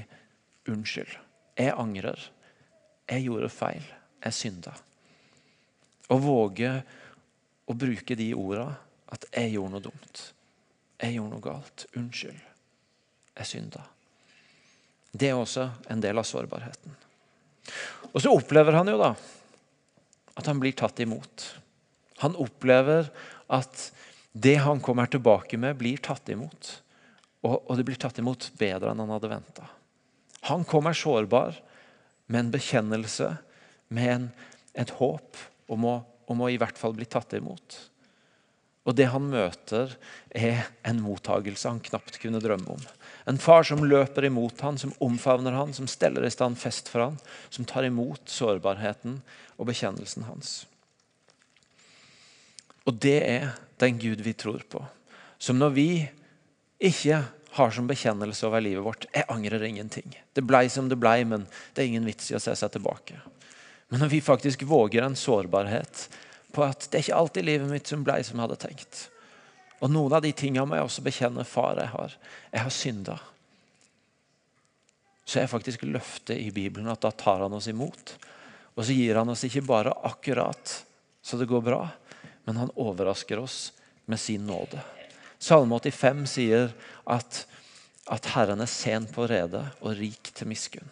unnskyld. 0.69 1.11
Jeg 1.57 1.73
angrer. 1.77 2.19
Jeg 3.09 3.27
gjorde 3.27 3.51
feil. 3.53 3.83
Jeg 4.23 4.33
synda. 4.33 4.73
Å 6.09 6.17
våge 6.21 6.71
å 7.65 7.73
bruke 7.73 8.15
de 8.15 8.33
orda 8.33 8.75
at 9.09 9.25
'jeg 9.31 9.53
gjorde 9.53 9.71
noe 9.71 9.81
dumt'. 9.81 10.31
Jeg 11.01 11.15
gjorde 11.15 11.29
noe 11.29 11.41
galt. 11.41 11.85
Unnskyld. 11.95 12.41
Jeg 13.37 13.45
synda. 13.45 13.81
Det 15.11 15.29
er 15.29 15.35
også 15.35 15.69
en 15.89 16.01
del 16.01 16.17
av 16.17 16.23
sårbarheten. 16.23 16.95
Og 18.13 18.21
så 18.21 18.31
opplever 18.31 18.73
han 18.73 18.87
jo 18.87 18.97
da 18.97 19.15
at 20.45 20.53
han 20.53 20.61
blir 20.61 20.75
tatt 20.77 21.01
imot. 21.01 21.47
Han 22.21 22.37
opplever 22.37 23.09
at 23.49 23.89
det 24.31 24.59
han 24.61 24.81
kommer 24.83 25.09
tilbake 25.09 25.57
med, 25.57 25.79
blir 25.79 25.97
tatt 26.03 26.29
imot. 26.29 26.69
Og, 27.45 27.57
og 27.65 27.73
det 27.77 27.85
blir 27.87 27.97
tatt 27.99 28.19
imot 28.21 28.51
bedre 28.59 28.91
enn 28.91 29.01
han 29.01 29.13
hadde 29.15 29.31
venta. 29.31 29.65
Han 30.45 30.65
kommer 30.69 30.93
sårbar 30.93 31.57
med 32.29 32.43
en 32.43 32.53
bekjennelse, 32.53 33.31
med 33.89 34.11
en, 34.11 34.29
et 34.77 34.93
håp 34.99 35.41
om 35.71 35.87
å, 35.89 35.97
om 36.29 36.45
å 36.45 36.49
i 36.53 36.59
hvert 36.61 36.77
fall 36.77 36.93
bli 36.97 37.07
tatt 37.09 37.33
imot. 37.37 37.79
Og 38.85 38.93
det 38.93 39.09
han 39.09 39.25
møter, 39.31 39.95
er 40.29 40.67
en 40.85 41.01
mottagelse 41.01 41.71
han 41.71 41.81
knapt 41.81 42.19
kunne 42.21 42.41
drømme 42.43 42.77
om. 42.77 42.85
En 43.25 43.39
far 43.41 43.65
som 43.65 43.81
løper 43.85 44.27
imot 44.27 44.61
han, 44.61 44.77
som 44.77 44.93
omfavner 45.01 45.55
han, 45.57 45.73
som 45.73 45.87
steller 45.89 46.25
i 46.25 46.33
stand 46.33 46.59
fest 46.61 46.89
for 46.91 47.07
han, 47.07 47.17
som 47.49 47.65
tar 47.65 47.87
imot 47.87 48.29
sårbarheten 48.29 49.19
og 49.57 49.69
bekjennelsen 49.71 50.27
hans. 50.29 50.65
Og 52.85 52.99
det 53.01 53.17
er 53.25 53.55
den 53.81 53.97
Gud 53.97 54.21
vi 54.21 54.35
tror 54.37 54.61
på. 54.69 54.83
Som 55.41 55.57
når 55.57 55.73
vi 55.73 55.89
ikke 56.77 57.23
har 57.55 57.71
som 57.71 57.87
bekjennelse 57.87 58.45
over 58.47 58.61
livet 58.61 58.83
vårt 58.83 59.05
'Jeg 59.13 59.25
angrer 59.27 59.63
ingenting'. 59.63 60.15
Det 60.33 60.43
blei 60.43 60.67
som 60.69 60.89
det 60.89 60.99
blei, 60.99 61.23
men 61.23 61.47
det 61.73 61.81
er 61.81 61.87
ingen 61.87 62.05
vits 62.05 62.31
i 62.31 62.35
å 62.35 62.39
se 62.39 62.55
seg 62.55 62.71
tilbake. 62.71 63.15
Men 63.89 63.99
når 63.99 64.09
vi 64.09 64.21
faktisk 64.21 64.63
våger 64.63 65.03
en 65.03 65.15
sårbarhet 65.15 66.09
på 66.51 66.63
at 66.63 66.87
det 66.91 66.97
er 66.97 67.03
ikke 67.03 67.19
alltid 67.19 67.45
livet 67.45 67.69
mitt 67.69 67.87
som 67.87 68.03
blei 68.03 68.23
som 68.23 68.39
jeg 68.39 68.47
hadde 68.47 68.59
tenkt. 68.59 69.09
Og 69.83 69.91
noen 69.91 70.15
av 70.15 70.23
de 70.23 70.31
tingene 70.35 70.65
må 70.69 70.77
jeg 70.77 70.87
også 70.87 71.03
bekjenne 71.05 71.45
far 71.47 71.79
jeg 71.81 71.91
har. 71.91 72.15
Jeg 72.53 72.63
har 72.63 72.73
synda. 72.73 73.17
Så 75.25 75.41
er 75.41 75.51
faktisk 75.51 75.83
løftet 75.89 76.37
i 76.37 76.51
Bibelen 76.53 76.87
at 76.91 77.01
da 77.03 77.11
tar 77.11 77.43
han 77.43 77.53
oss 77.57 77.67
imot. 77.71 78.15
Og 78.75 78.85
så 78.85 78.95
gir 78.95 79.17
han 79.17 79.31
oss 79.31 79.43
ikke 79.47 79.65
bare 79.65 79.93
akkurat 80.07 80.81
så 81.25 81.37
det 81.37 81.47
går 81.49 81.61
bra, 81.65 81.87
men 82.43 82.57
han 82.61 82.69
overrasker 82.75 83.39
oss 83.41 83.73
med 84.05 84.19
sin 84.19 84.45
nåde. 84.45 84.77
Salme 85.41 85.79
85 85.79 86.27
sier 86.29 86.67
at, 87.09 87.39
at 88.05 88.29
Herren 88.35 88.61
er 88.61 88.69
sen 88.69 89.07
på 89.09 89.25
rede 89.31 89.63
og 89.79 89.95
rik 89.97 90.29
til 90.37 90.51
miskunn. 90.51 90.91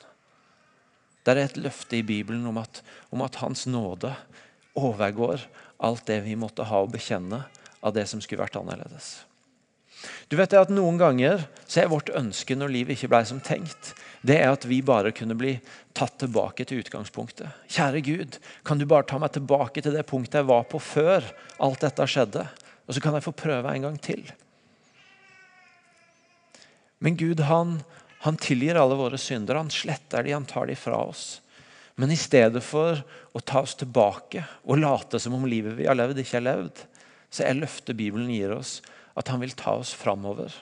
Det 1.21 1.35
er 1.35 1.43
et 1.43 1.59
løfte 1.61 1.99
i 1.99 2.07
Bibelen 2.07 2.47
om 2.49 2.57
at, 2.57 2.81
om 3.13 3.21
at 3.21 3.37
Hans 3.43 3.67
nåde 3.69 4.09
overgår 4.73 5.45
alt 5.77 6.07
det 6.09 6.23
vi 6.25 6.33
måtte 6.33 6.65
ha 6.65 6.81
å 6.81 6.89
bekjenne 6.89 7.43
av 7.83 7.93
det 7.95 8.07
som 8.09 8.21
skulle 8.23 8.43
vært 8.45 8.57
annerledes. 8.59 9.19
Du 10.27 10.35
vet 10.39 10.55
at 10.57 10.71
Noen 10.73 10.97
ganger 10.99 11.45
så 11.63 11.83
er 11.83 11.91
vårt 11.91 12.11
ønske 12.15 12.55
når 12.57 12.71
livet 12.73 12.97
ikke 12.97 13.11
ble 13.13 13.21
som 13.27 13.39
tenkt, 13.43 13.93
det 14.23 14.39
er 14.39 14.51
at 14.51 14.65
vi 14.67 14.81
bare 14.85 15.13
kunne 15.15 15.35
bli 15.39 15.57
tatt 15.95 16.15
tilbake 16.23 16.65
til 16.67 16.81
utgangspunktet. 16.83 17.51
Kjære 17.71 18.03
Gud, 18.03 18.37
kan 18.67 18.79
du 18.79 18.87
bare 18.89 19.07
ta 19.07 19.19
meg 19.21 19.33
tilbake 19.35 19.83
til 19.83 19.95
det 19.95 20.05
punktet 20.09 20.41
jeg 20.41 20.49
var 20.49 20.67
på 20.71 20.79
før 20.83 21.27
alt 21.63 21.83
dette 21.83 22.07
skjedde? 22.07 22.45
Og 22.87 22.95
så 22.95 23.03
kan 23.03 23.15
jeg 23.15 23.25
få 23.27 23.35
prøve 23.35 23.71
en 23.71 23.87
gang 23.87 23.99
til. 24.03 24.23
Men 27.03 27.19
Gud 27.19 27.43
han, 27.47 27.77
han 28.23 28.39
tilgir 28.39 28.79
alle 28.79 28.95
våre 28.99 29.19
synder. 29.19 29.59
Han 29.59 29.71
sletter 29.71 30.23
de, 30.23 30.35
han 30.35 30.47
tar 30.47 30.67
de 30.71 30.75
fra 30.79 31.01
oss. 31.03 31.41
Men 31.99 32.11
i 32.11 32.17
stedet 32.17 32.63
for 32.65 33.03
å 33.35 33.41
ta 33.43 33.61
oss 33.63 33.75
tilbake 33.77 34.43
og 34.63 34.79
late 34.79 35.19
som 35.21 35.35
om 35.37 35.43
livet 35.47 35.75
vi 35.77 35.87
har 35.87 35.99
levd, 35.99 36.23
ikke 36.23 36.39
er 36.39 36.47
levd, 36.47 36.85
så 37.33 37.47
er 37.47 37.57
løftet 37.57 37.97
Bibelen 37.97 38.29
gir 38.29 38.53
oss, 38.53 38.77
at 39.17 39.29
han 39.33 39.41
vil 39.41 39.55
ta 39.57 39.75
oss 39.79 39.93
framover 39.97 40.53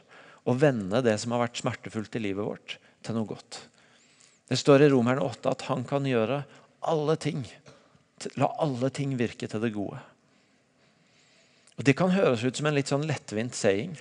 og 0.47 0.57
vende 0.61 1.03
det 1.05 1.17
som 1.21 1.35
har 1.35 1.43
vært 1.43 1.59
smertefullt 1.61 2.15
i 2.17 2.23
livet 2.23 2.47
vårt, 2.47 2.77
til 3.05 3.17
noe 3.17 3.29
godt. 3.29 3.59
Det 4.49 4.57
står 4.59 4.85
i 4.85 4.91
Romerne 4.91 5.23
8 5.23 5.51
at 5.51 5.65
han 5.69 5.83
kan 5.87 6.07
gjøre 6.07 6.41
alle 6.91 7.15
ting. 7.21 7.43
La 8.41 8.49
alle 8.61 8.89
ting 8.93 9.13
virke 9.19 9.49
til 9.49 9.61
det 9.63 9.73
gode. 9.75 9.99
Og 11.77 11.85
Det 11.87 11.95
kan 11.97 12.13
høres 12.13 12.43
ut 12.43 12.57
som 12.57 12.67
en 12.69 12.75
litt 12.77 12.91
sånn 12.91 13.07
lettvint 13.09 13.55
saying. 13.57 13.93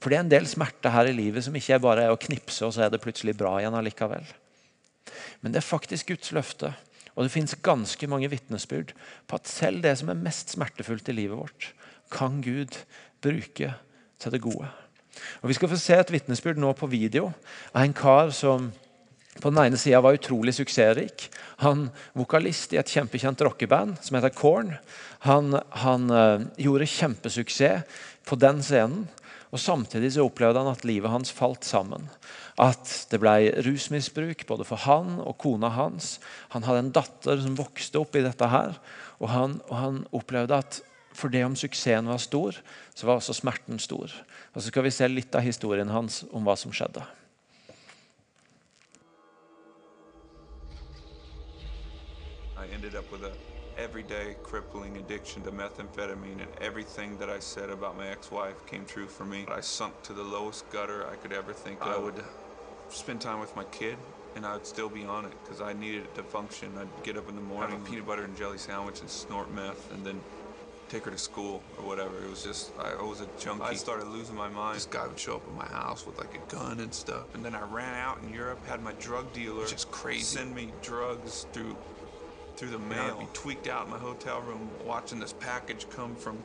For 0.00 0.12
det 0.12 0.18
er 0.18 0.24
en 0.24 0.32
del 0.32 0.48
smerte 0.48 0.90
her 0.92 1.08
i 1.08 1.14
livet 1.16 1.46
som 1.46 1.54
ikke 1.56 1.78
bare 1.80 2.04
er 2.04 2.12
å 2.12 2.20
knipse, 2.20 2.64
og 2.66 2.74
så 2.76 2.84
er 2.84 2.90
det 2.92 3.00
plutselig 3.04 3.36
bra 3.38 3.54
igjen 3.60 3.76
allikevel. 3.76 4.26
Men 5.40 5.54
det 5.54 5.62
er 5.62 5.68
faktisk 5.68 6.10
Guds 6.12 6.32
løfte. 6.36 6.74
Og 7.14 7.24
det 7.24 7.32
fins 7.32 7.54
ganske 7.64 8.08
mange 8.10 8.28
vitnesbyrd 8.32 8.92
på 9.30 9.38
at 9.38 9.48
selv 9.48 9.84
det 9.84 9.94
som 10.00 10.10
er 10.10 10.20
mest 10.20 10.52
smertefullt 10.56 11.08
i 11.08 11.16
livet 11.16 11.38
vårt, 11.38 11.70
kan 12.14 12.40
Gud 12.44 12.78
bruke 13.24 13.74
til 14.22 14.34
det 14.34 14.42
gode. 14.44 14.70
Og 15.42 15.50
Vi 15.50 15.56
skal 15.58 15.70
få 15.70 15.78
se 15.78 15.98
et 15.98 16.12
vitnesbyrd 16.12 16.58
nå 16.60 16.72
på 16.78 16.90
video 16.90 17.32
av 17.74 17.84
en 17.84 17.96
kar 17.96 18.32
som 18.34 18.72
på 19.34 19.50
den 19.50 19.64
ene 19.64 19.78
sida 19.80 19.98
var 20.02 20.14
utrolig 20.14 20.54
suksessrik. 20.54 21.26
Han 21.62 21.88
vokalist 22.14 22.72
i 22.74 22.78
et 22.78 22.90
kjempekjent 22.90 23.42
rockeband 23.42 23.98
som 24.04 24.18
heter 24.18 24.30
Korn. 24.34 24.76
Han, 25.26 25.56
han 25.82 26.06
uh, 26.10 26.44
gjorde 26.60 26.90
kjempesuksess 26.90 28.02
på 28.28 28.38
den 28.38 28.62
scenen. 28.62 29.08
Og 29.54 29.60
Samtidig 29.62 30.12
så 30.14 30.24
opplevde 30.26 30.62
han 30.62 30.70
at 30.72 30.86
livet 30.86 31.10
hans 31.10 31.30
falt 31.34 31.66
sammen. 31.66 32.08
At 32.58 32.90
det 33.10 33.20
ble 33.22 33.52
rusmisbruk 33.66 34.46
både 34.48 34.66
for 34.66 34.82
han 34.86 35.20
og 35.22 35.36
kona 35.42 35.70
hans. 35.76 36.16
Han 36.54 36.66
hadde 36.66 36.86
en 36.86 36.94
datter 36.94 37.42
som 37.42 37.58
vokste 37.58 38.02
opp 38.02 38.18
i 38.18 38.24
dette 38.24 38.48
her. 38.50 38.74
Og 39.22 39.30
han, 39.30 39.60
og 39.68 39.76
han 39.78 40.00
opplevde 40.14 40.58
at 40.58 40.80
for 41.14 41.30
det 41.30 41.44
om 41.46 41.56
suksessen 41.56 42.08
var 42.10 42.18
stor, 42.18 42.58
så 42.94 43.06
var 43.06 43.20
også 43.20 43.32
smerten 43.32 43.78
stor. 43.78 44.10
Og 44.54 44.62
Så 44.62 44.68
skal 44.68 44.82
vi 44.82 44.90
se 44.90 45.08
litt 45.08 45.34
av 45.34 45.42
historien 45.46 45.88
hans 45.88 46.24
om 46.32 46.44
hva 46.44 46.56
som 46.56 46.72
skjedde. 46.72 47.04
I 52.58 52.66
ended 52.74 52.94
up 52.94 53.10
with 53.12 53.24
a 53.24 53.32
everyday 53.76 54.36
crippling 54.42 54.96
addiction 54.96 55.42
to 55.42 55.50
methamphetamine 55.50 56.40
and 56.40 56.50
everything 56.60 57.18
that 57.18 57.28
I 57.28 57.40
said 57.40 57.70
about 57.70 57.96
my 57.96 58.08
ex-wife 58.08 58.66
came 58.66 58.84
true 58.84 59.06
for 59.06 59.24
me. 59.24 59.46
I 59.48 59.60
sunk 59.60 60.02
to 60.04 60.12
the 60.12 60.22
lowest 60.22 60.70
gutter 60.70 61.06
I 61.12 61.16
could 61.16 61.32
ever 61.32 61.52
think 61.52 61.80
of. 61.82 61.88
I 61.88 61.98
would 61.98 62.24
spend 62.90 63.20
time 63.20 63.40
with 63.40 63.54
my 63.56 63.64
kid 63.64 63.96
and 64.36 64.46
I 64.46 64.54
would 64.54 64.66
still 64.66 64.88
be 64.88 65.04
on 65.04 65.24
it 65.24 65.32
because 65.42 65.60
I 65.60 65.72
needed 65.72 66.04
it 66.04 66.14
to 66.16 66.22
function. 66.22 66.70
I'd 66.78 67.04
get 67.04 67.16
up 67.16 67.28
in 67.28 67.36
the 67.36 67.42
morning, 67.42 67.76
have 67.76 67.86
a 67.86 67.90
peanut 67.90 68.06
butter 68.06 68.24
and 68.24 68.36
jelly 68.36 68.58
sandwich 68.58 69.00
and 69.00 69.10
snort 69.10 69.52
meth 69.52 69.92
and 69.92 70.04
then 70.04 70.20
take 70.88 71.04
her 71.04 71.10
to 71.10 71.18
school 71.18 71.62
or 71.78 71.84
whatever. 71.84 72.16
It 72.22 72.30
was 72.30 72.42
just, 72.42 72.72
I 72.78 73.02
was 73.02 73.20
a 73.20 73.28
junkie. 73.38 73.64
I 73.64 73.74
started 73.74 74.08
losing 74.08 74.36
my 74.36 74.48
mind. 74.48 74.76
This 74.76 74.86
guy 74.86 75.06
would 75.06 75.18
show 75.18 75.36
up 75.36 75.42
at 75.46 75.54
my 75.54 75.66
house 75.66 76.06
with 76.06 76.18
like 76.18 76.34
a 76.34 76.54
gun 76.54 76.80
and 76.80 76.92
stuff. 76.92 77.34
And 77.34 77.44
then 77.44 77.54
I 77.54 77.62
ran 77.62 77.94
out 77.94 78.18
in 78.22 78.32
Europe, 78.32 78.64
had 78.66 78.82
my 78.82 78.92
drug 78.94 79.32
dealer 79.32 79.66
just 79.66 79.90
crazy 79.90 80.22
send 80.22 80.54
me 80.54 80.72
drugs 80.82 81.46
through 81.52 81.76
through 82.56 82.70
the 82.70 82.78
mail. 82.78 83.16
I'd 83.18 83.18
be 83.18 83.28
tweaked 83.32 83.66
out 83.66 83.86
in 83.86 83.90
my 83.90 83.98
hotel 83.98 84.40
room 84.40 84.70
watching 84.84 85.18
this 85.18 85.32
package 85.32 85.88
come 85.90 86.14
from 86.14 86.38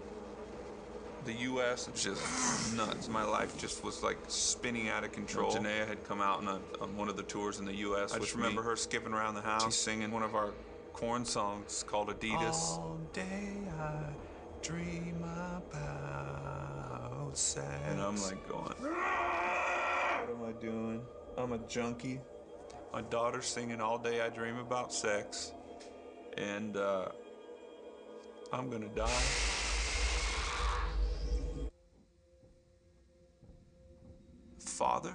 the 1.25 1.34
U.S. 1.34 1.88
It's 1.88 2.04
just 2.04 2.75
nuts. 2.75 3.08
My 3.10 3.23
life 3.23 3.58
just 3.58 3.84
was 3.84 4.02
like 4.02 4.17
spinning 4.28 4.89
out 4.89 5.04
of 5.04 5.12
control. 5.12 5.52
Janaea 5.52 5.88
had 5.88 6.04
come 6.06 6.21
out 6.21 6.39
on, 6.39 6.47
a, 6.47 6.84
on 6.84 6.95
one 6.97 7.10
of 7.10 7.17
the 7.17 7.23
tours 7.23 7.60
in 7.60 7.65
the 7.65 7.75
U.S. 7.75 8.13
I 8.13 8.19
just 8.19 8.36
remember 8.36 8.62
me. 8.62 8.67
her 8.67 8.75
skipping 8.75 9.13
around 9.13 9.36
the 9.36 9.41
house, 9.41 9.65
She's 9.65 9.75
singing 9.75 10.12
one 10.12 10.23
of 10.23 10.34
our 10.34 10.52
corn 10.93 11.25
songs 11.25 11.84
called 11.88 12.08
Adidas. 12.10 12.78
All 12.78 12.97
day 13.13 13.54
I 13.80 14.02
dream 14.62 15.24
about 15.24 17.38
sex. 17.38 17.67
And 17.88 18.02
I'm 18.02 18.22
like 18.22 18.48
going, 18.48 18.76
what 18.80 20.30
am 20.30 20.43
I 20.48 20.52
doing? 20.62 21.02
I'm 21.38 21.54
a 21.54 21.58
junkie. 21.60 22.19
My 22.91 23.02
daughter's 23.02 23.45
singing 23.45 23.82
all 23.82 23.98
day 23.98 24.22
I 24.22 24.30
dream 24.30 24.58
about 24.58 24.93
sex. 24.93 25.52
And 26.38 26.78
uh, 26.78 27.10
I'm 28.52 28.69
gonna 28.69 28.89
die. 28.89 29.10
Father? 34.60 35.13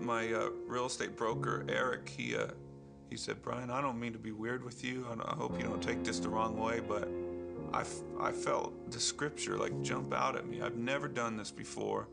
My 0.00 0.32
uh, 0.32 0.50
real 0.66 0.86
estate 0.86 1.16
broker, 1.16 1.64
Eric, 1.68 2.08
he 2.08 2.36
uh, 2.36 2.48
he 3.10 3.16
said, 3.16 3.42
Brian, 3.42 3.70
I 3.70 3.80
don't 3.80 3.98
mean 3.98 4.12
to 4.12 4.18
be 4.18 4.32
weird 4.32 4.64
with 4.64 4.84
you. 4.84 5.06
I 5.24 5.34
hope 5.34 5.58
you 5.58 5.66
don't 5.66 5.82
take 5.82 6.04
this 6.04 6.18
the 6.18 6.28
wrong 6.28 6.58
way, 6.58 6.80
but 6.80 7.08
I, 7.72 7.84
I 8.20 8.32
felt 8.32 8.90
the 8.90 9.00
scripture 9.00 9.56
like 9.56 9.82
jump 9.82 10.12
out 10.12 10.36
at 10.36 10.46
me. 10.46 10.60
I've 10.60 10.76
never 10.76 11.08
done 11.08 11.36
this 11.36 11.50
before, 11.50 12.08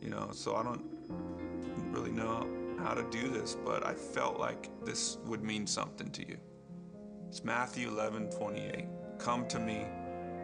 you 0.00 0.10
know, 0.10 0.28
so 0.32 0.56
I 0.56 0.62
don't 0.62 0.84
really 1.90 2.12
know 2.12 2.46
how 2.78 2.94
to 2.94 3.02
do 3.10 3.28
this, 3.28 3.56
but 3.64 3.84
I 3.84 3.94
felt 3.94 4.38
like 4.38 4.68
this 4.84 5.18
would 5.24 5.42
mean 5.42 5.66
something 5.66 6.10
to 6.10 6.28
you. 6.28 6.36
It's 7.28 7.42
Matthew 7.42 7.88
11, 7.88 8.30
28. 8.30 8.84
Come 9.18 9.46
to 9.48 9.58
me, 9.58 9.86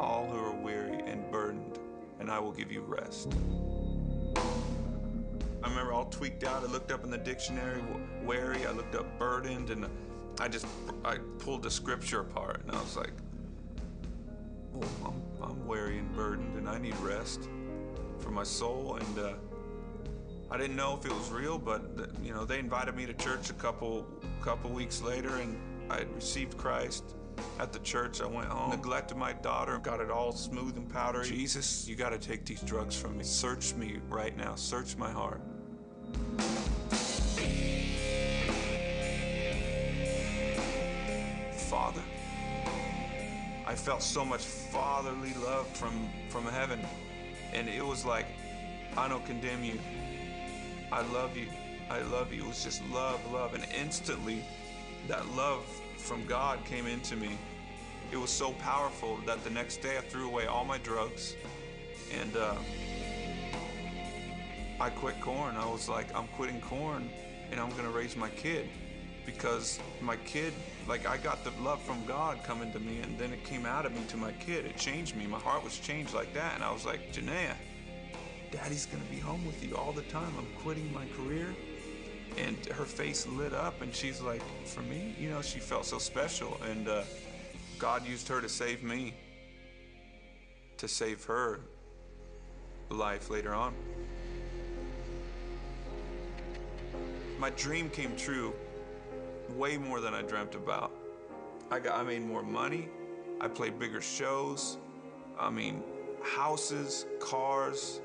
all 0.00 0.26
who 0.26 0.38
are 0.38 0.54
weary 0.54 1.00
and 1.06 1.30
burdened, 1.30 1.78
and 2.18 2.30
I 2.30 2.38
will 2.38 2.52
give 2.52 2.72
you 2.72 2.82
rest. 2.82 3.34
I 5.72 5.74
remember 5.74 5.94
all 5.94 6.04
tweaked 6.04 6.44
out. 6.44 6.62
I 6.62 6.66
looked 6.66 6.92
up 6.92 7.02
in 7.02 7.10
the 7.10 7.18
dictionary, 7.18 7.82
wary. 8.24 8.66
I 8.66 8.72
looked 8.72 8.94
up 8.94 9.18
burdened, 9.18 9.70
and 9.70 9.86
I 10.38 10.48
just 10.48 10.66
I 11.04 11.16
pulled 11.38 11.62
the 11.62 11.70
scripture 11.70 12.20
apart, 12.20 12.60
and 12.62 12.76
I 12.76 12.80
was 12.80 12.96
like, 12.96 13.12
"Oh, 14.76 15.06
I'm, 15.06 15.22
I'm 15.42 15.66
weary 15.66 15.98
and 15.98 16.14
burdened, 16.14 16.56
and 16.56 16.68
I 16.68 16.78
need 16.78 16.96
rest." 16.96 17.48
for 18.22 18.30
my 18.30 18.44
soul. 18.44 18.96
And 18.96 19.18
uh, 19.18 19.32
I 20.50 20.56
didn't 20.56 20.76
know 20.76 20.96
if 20.98 21.04
it 21.04 21.12
was 21.12 21.30
real, 21.30 21.58
but 21.58 21.82
you 22.22 22.32
know, 22.32 22.44
they 22.44 22.58
invited 22.58 22.94
me 22.94 23.04
to 23.06 23.14
church 23.14 23.50
a 23.50 23.54
couple 23.54 24.06
couple 24.40 24.70
weeks 24.70 25.02
later, 25.02 25.36
and 25.36 25.56
I 25.90 25.98
had 25.98 26.14
received 26.14 26.56
Christ. 26.56 27.16
At 27.58 27.72
the 27.72 27.78
church, 27.78 28.20
I 28.20 28.26
went 28.26 28.48
home, 28.48 28.70
neglected 28.70 29.16
my 29.16 29.32
daughter, 29.32 29.78
got 29.78 30.00
it 30.00 30.10
all 30.10 30.32
smooth 30.32 30.76
and 30.76 30.88
powdery. 30.88 31.26
Jesus, 31.26 31.88
you 31.88 31.96
got 31.96 32.10
to 32.10 32.18
take 32.18 32.44
these 32.44 32.60
drugs 32.60 32.94
from 32.94 33.16
me. 33.16 33.24
Search 33.24 33.74
me 33.74 33.98
right 34.08 34.36
now. 34.36 34.54
Search 34.54 34.96
my 34.96 35.10
heart. 35.10 35.40
I 43.72 43.74
felt 43.74 44.02
so 44.02 44.22
much 44.22 44.42
fatherly 44.42 45.32
love 45.42 45.66
from 45.68 46.10
from 46.28 46.44
heaven, 46.44 46.78
and 47.54 47.70
it 47.70 47.82
was 47.82 48.04
like, 48.04 48.26
I 48.98 49.08
don't 49.08 49.24
condemn 49.24 49.64
you. 49.64 49.80
I 50.92 51.00
love 51.06 51.38
you. 51.38 51.46
I 51.88 52.02
love 52.02 52.34
you. 52.34 52.42
It 52.42 52.48
was 52.48 52.62
just 52.62 52.86
love, 52.90 53.18
love, 53.32 53.54
and 53.54 53.66
instantly, 53.74 54.44
that 55.08 55.26
love 55.30 55.64
from 55.96 56.26
God 56.26 56.62
came 56.66 56.86
into 56.86 57.16
me. 57.16 57.30
It 58.10 58.18
was 58.18 58.28
so 58.28 58.52
powerful 58.52 59.16
that 59.24 59.42
the 59.42 59.48
next 59.48 59.78
day 59.78 59.96
I 59.96 60.02
threw 60.02 60.26
away 60.26 60.44
all 60.44 60.66
my 60.66 60.76
drugs, 60.76 61.34
and 62.20 62.36
uh, 62.36 62.54
I 64.80 64.90
quit 64.90 65.18
corn. 65.22 65.56
I 65.56 65.64
was 65.64 65.88
like, 65.88 66.14
I'm 66.14 66.28
quitting 66.36 66.60
corn, 66.60 67.08
and 67.50 67.58
I'm 67.58 67.70
gonna 67.70 67.88
raise 67.88 68.16
my 68.16 68.28
kid 68.28 68.68
because 69.24 69.80
my 70.02 70.16
kid 70.16 70.52
like 70.88 71.06
i 71.06 71.16
got 71.16 71.44
the 71.44 71.50
love 71.62 71.80
from 71.82 72.04
god 72.06 72.42
coming 72.42 72.72
to 72.72 72.80
me 72.80 72.98
and 73.00 73.18
then 73.18 73.32
it 73.32 73.44
came 73.44 73.66
out 73.66 73.86
of 73.86 73.92
me 73.92 74.00
to 74.08 74.16
my 74.16 74.32
kid. 74.32 74.66
It 74.66 74.76
changed 74.76 75.16
me. 75.16 75.26
My 75.26 75.38
heart 75.38 75.62
was 75.62 75.78
changed 75.78 76.14
like 76.14 76.32
that 76.34 76.54
and 76.54 76.64
i 76.64 76.72
was 76.72 76.84
like 76.84 77.12
Janaea, 77.12 77.54
daddy's 78.50 78.86
gonna 78.86 79.04
be 79.10 79.18
home 79.18 79.44
with 79.46 79.64
you 79.64 79.76
all 79.76 79.92
the 79.92 80.02
time. 80.02 80.32
I'm 80.38 80.46
quitting 80.62 80.92
my 80.92 81.06
career. 81.16 81.54
And 82.38 82.56
her 82.66 82.86
face 82.86 83.26
lit 83.26 83.52
up 83.52 83.82
and 83.82 83.94
she's 83.94 84.20
like 84.22 84.42
for 84.64 84.80
me? 84.82 85.14
You 85.18 85.30
know 85.30 85.42
she 85.42 85.58
felt 85.58 85.84
so 85.84 85.98
special 85.98 86.58
and 86.68 86.88
uh, 86.88 87.02
god 87.78 88.06
used 88.06 88.26
her 88.28 88.40
to 88.40 88.48
save 88.48 88.82
me 88.82 89.14
to 90.78 90.88
save 90.88 91.24
her 91.24 91.60
life 92.88 93.30
later 93.30 93.54
on. 93.54 93.74
My 97.38 97.50
dream 97.50 97.90
came 97.90 98.16
true 98.16 98.54
way 99.56 99.76
more 99.76 100.00
than 100.00 100.14
I 100.14 100.22
dreamt 100.22 100.54
about. 100.54 100.92
I 101.70 101.78
got 101.78 101.98
I 101.98 102.02
made 102.02 102.22
more 102.22 102.42
money. 102.42 102.88
I 103.40 103.48
played 103.48 103.78
bigger 103.78 104.00
shows. 104.00 104.78
I 105.38 105.50
mean, 105.50 105.82
houses, 106.22 107.06
cars. 107.18 108.00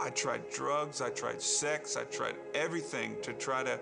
I 0.00 0.10
tried 0.10 0.50
drugs, 0.50 1.00
I 1.00 1.10
tried 1.10 1.40
sex, 1.40 1.96
I 1.96 2.02
tried 2.04 2.34
everything 2.52 3.16
to 3.22 3.32
try 3.32 3.62
to 3.62 3.78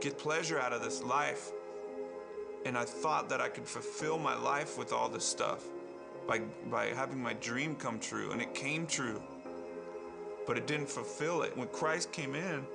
get 0.00 0.16
pleasure 0.18 0.58
out 0.58 0.72
of 0.72 0.82
this 0.82 1.02
life. 1.02 1.52
And 2.64 2.76
I 2.76 2.84
thought 2.84 3.28
that 3.28 3.40
I 3.40 3.48
could 3.48 3.66
fulfill 3.66 4.18
my 4.18 4.34
life 4.34 4.78
with 4.78 4.92
all 4.92 5.08
this 5.08 5.24
stuff 5.24 5.64
by 6.26 6.40
by 6.70 6.86
having 6.86 7.22
my 7.22 7.34
dream 7.34 7.76
come 7.76 8.00
true 8.00 8.32
and 8.32 8.40
it 8.40 8.54
came 8.54 8.86
true. 8.86 9.22
But 10.46 10.56
it 10.56 10.66
didn't 10.66 10.88
fulfill 10.88 11.42
it. 11.42 11.56
When 11.56 11.68
Christ 11.68 12.12
came 12.12 12.34
in, 12.34 12.66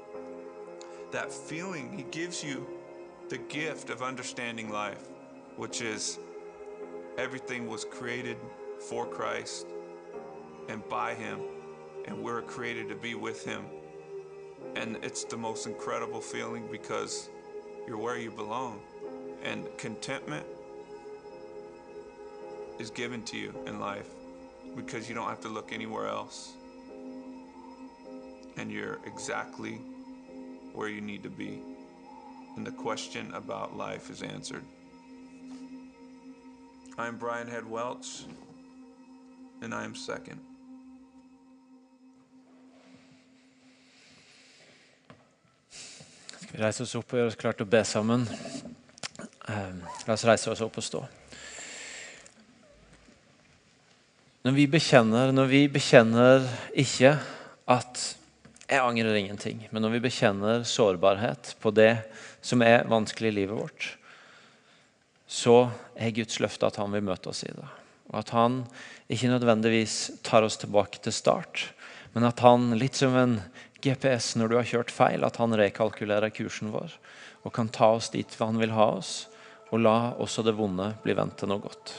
that 1.11 1.31
feeling 1.31 1.91
he 1.97 2.03
gives 2.03 2.43
you 2.43 2.67
the 3.31 3.37
gift 3.37 3.89
of 3.89 4.01
understanding 4.01 4.69
life, 4.69 5.07
which 5.55 5.79
is 5.79 6.19
everything 7.17 7.65
was 7.65 7.85
created 7.85 8.35
for 8.89 9.05
Christ 9.05 9.67
and 10.67 10.87
by 10.89 11.13
Him, 11.13 11.39
and 12.03 12.21
we're 12.21 12.41
created 12.41 12.89
to 12.89 12.95
be 12.95 13.15
with 13.15 13.45
Him. 13.45 13.63
And 14.75 14.97
it's 15.01 15.23
the 15.23 15.37
most 15.37 15.65
incredible 15.65 16.19
feeling 16.19 16.67
because 16.69 17.29
you're 17.87 17.97
where 17.97 18.17
you 18.17 18.31
belong. 18.31 18.81
And 19.43 19.65
contentment 19.77 20.45
is 22.79 22.89
given 22.89 23.23
to 23.23 23.37
you 23.37 23.53
in 23.65 23.79
life 23.79 24.09
because 24.75 25.07
you 25.07 25.15
don't 25.15 25.29
have 25.29 25.39
to 25.41 25.49
look 25.49 25.71
anywhere 25.71 26.07
else. 26.07 26.51
And 28.57 28.69
you're 28.69 28.99
exactly 29.05 29.79
where 30.73 30.89
you 30.89 30.99
need 30.99 31.23
to 31.23 31.29
be 31.29 31.63
and 32.55 32.65
the 32.65 32.71
question 32.71 33.33
about 33.33 33.77
life 33.77 34.09
is 34.09 34.21
answered. 34.21 34.63
I'm 36.97 37.17
Brian 37.17 37.47
Head 37.47 37.69
Welch, 37.69 38.25
and 39.61 39.73
I 39.73 39.83
am 39.83 39.95
second. 39.95 40.39
Skal 46.41 46.59
vi 46.59 46.63
reise 46.65 46.83
oss 46.83 46.95
opp 46.95 47.13
og 47.13 47.19
gjøre 47.19 47.31
oss 47.31 47.39
klare 47.39 47.55
til 47.55 47.65
å 47.65 47.71
be 47.71 47.83
sammen? 47.87 48.27
Eh, 49.47 49.73
La 50.07 50.13
oss 50.13 50.25
reise 50.27 50.51
oss 50.51 50.61
opp 50.61 50.77
og 50.77 50.83
stå. 50.83 51.05
Når 54.43 54.51
vi 54.57 54.65
bekjenner, 54.67 55.31
når 55.31 55.45
vi 55.45 55.67
bekjenner 55.69 56.47
ikke 56.73 57.13
at 57.69 58.01
jeg 58.71 58.79
angrer 58.79 59.17
ingenting, 59.19 59.65
men 59.71 59.83
når 59.83 59.97
vi 59.97 60.05
bekjenner 60.05 60.63
sårbarhet 60.67 61.55
på 61.59 61.73
det 61.75 61.97
som 62.39 62.63
er 62.63 62.87
vanskelig 62.87 63.33
i 63.33 63.35
livet 63.41 63.57
vårt, 63.57 63.87
så 65.27 65.65
er 65.95 66.13
Guds 66.15 66.39
løfte 66.43 66.69
at 66.69 66.79
han 66.79 66.93
vil 66.95 67.03
møte 67.03 67.31
oss 67.31 67.43
i 67.43 67.51
det. 67.51 67.67
Og 68.11 68.21
at 68.21 68.31
han 68.35 68.61
ikke 69.11 69.31
nødvendigvis 69.31 69.97
tar 70.23 70.47
oss 70.47 70.59
tilbake 70.61 71.03
til 71.03 71.15
start, 71.15 71.65
men 72.15 72.27
at 72.27 72.39
han, 72.43 72.71
litt 72.79 72.95
som 72.99 73.15
en 73.19 73.37
GPS 73.83 74.33
når 74.39 74.51
du 74.51 74.57
har 74.59 74.71
kjørt 74.71 74.95
feil, 74.95 75.27
at 75.27 75.39
han 75.41 75.55
rekalkulerer 75.57 76.31
kursen 76.35 76.71
vår 76.71 76.95
og 77.41 77.53
kan 77.55 77.71
ta 77.73 77.95
oss 77.97 78.11
dit 78.13 78.35
han 78.39 78.59
vil 78.61 78.75
ha 78.75 78.91
oss, 78.99 79.25
og 79.71 79.81
la 79.81 80.13
også 80.21 80.43
det 80.45 80.53
vonde 80.55 80.91
bli 81.03 81.15
vendt 81.17 81.39
til 81.41 81.49
noe 81.49 81.63
godt. 81.63 81.95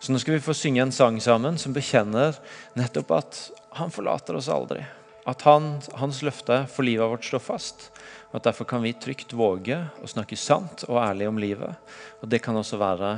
Så 0.00 0.12
nå 0.12 0.20
skal 0.20 0.36
vi 0.36 0.44
få 0.44 0.56
synge 0.56 0.82
en 0.82 0.92
sang 0.92 1.20
sammen 1.22 1.56
som 1.60 1.76
bekjenner 1.76 2.36
nettopp 2.76 3.12
at 3.16 3.44
han 3.78 3.92
forlater 3.94 4.36
oss 4.36 4.50
aldri. 4.52 4.82
At 5.30 5.44
han, 5.46 5.76
hans 5.94 6.24
løfte 6.26 6.64
for 6.66 6.82
livet 6.86 7.06
vårt 7.06 7.24
står 7.24 7.42
fast. 7.44 7.90
Og 8.30 8.40
at 8.40 8.48
Derfor 8.50 8.66
kan 8.66 8.82
vi 8.82 8.92
trygt 8.98 9.32
våge 9.32 9.78
å 10.02 10.10
snakke 10.10 10.38
sant 10.38 10.84
og 10.88 10.98
ærlig 10.98 11.28
om 11.30 11.38
livet. 11.38 11.94
Og 12.20 12.28
Det 12.28 12.42
kan 12.42 12.56
også 12.56 12.80
være 12.80 13.14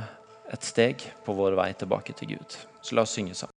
et 0.53 0.63
steg 0.63 1.01
på 1.25 1.33
vår 1.33 1.57
vei 1.57 1.73
tilbake 1.73 2.13
til 2.13 2.35
Gud. 2.35 2.57
Så 2.81 2.95
la 2.95 3.01
oss 3.03 3.15
synge 3.17 3.33
sammen. 3.33 3.51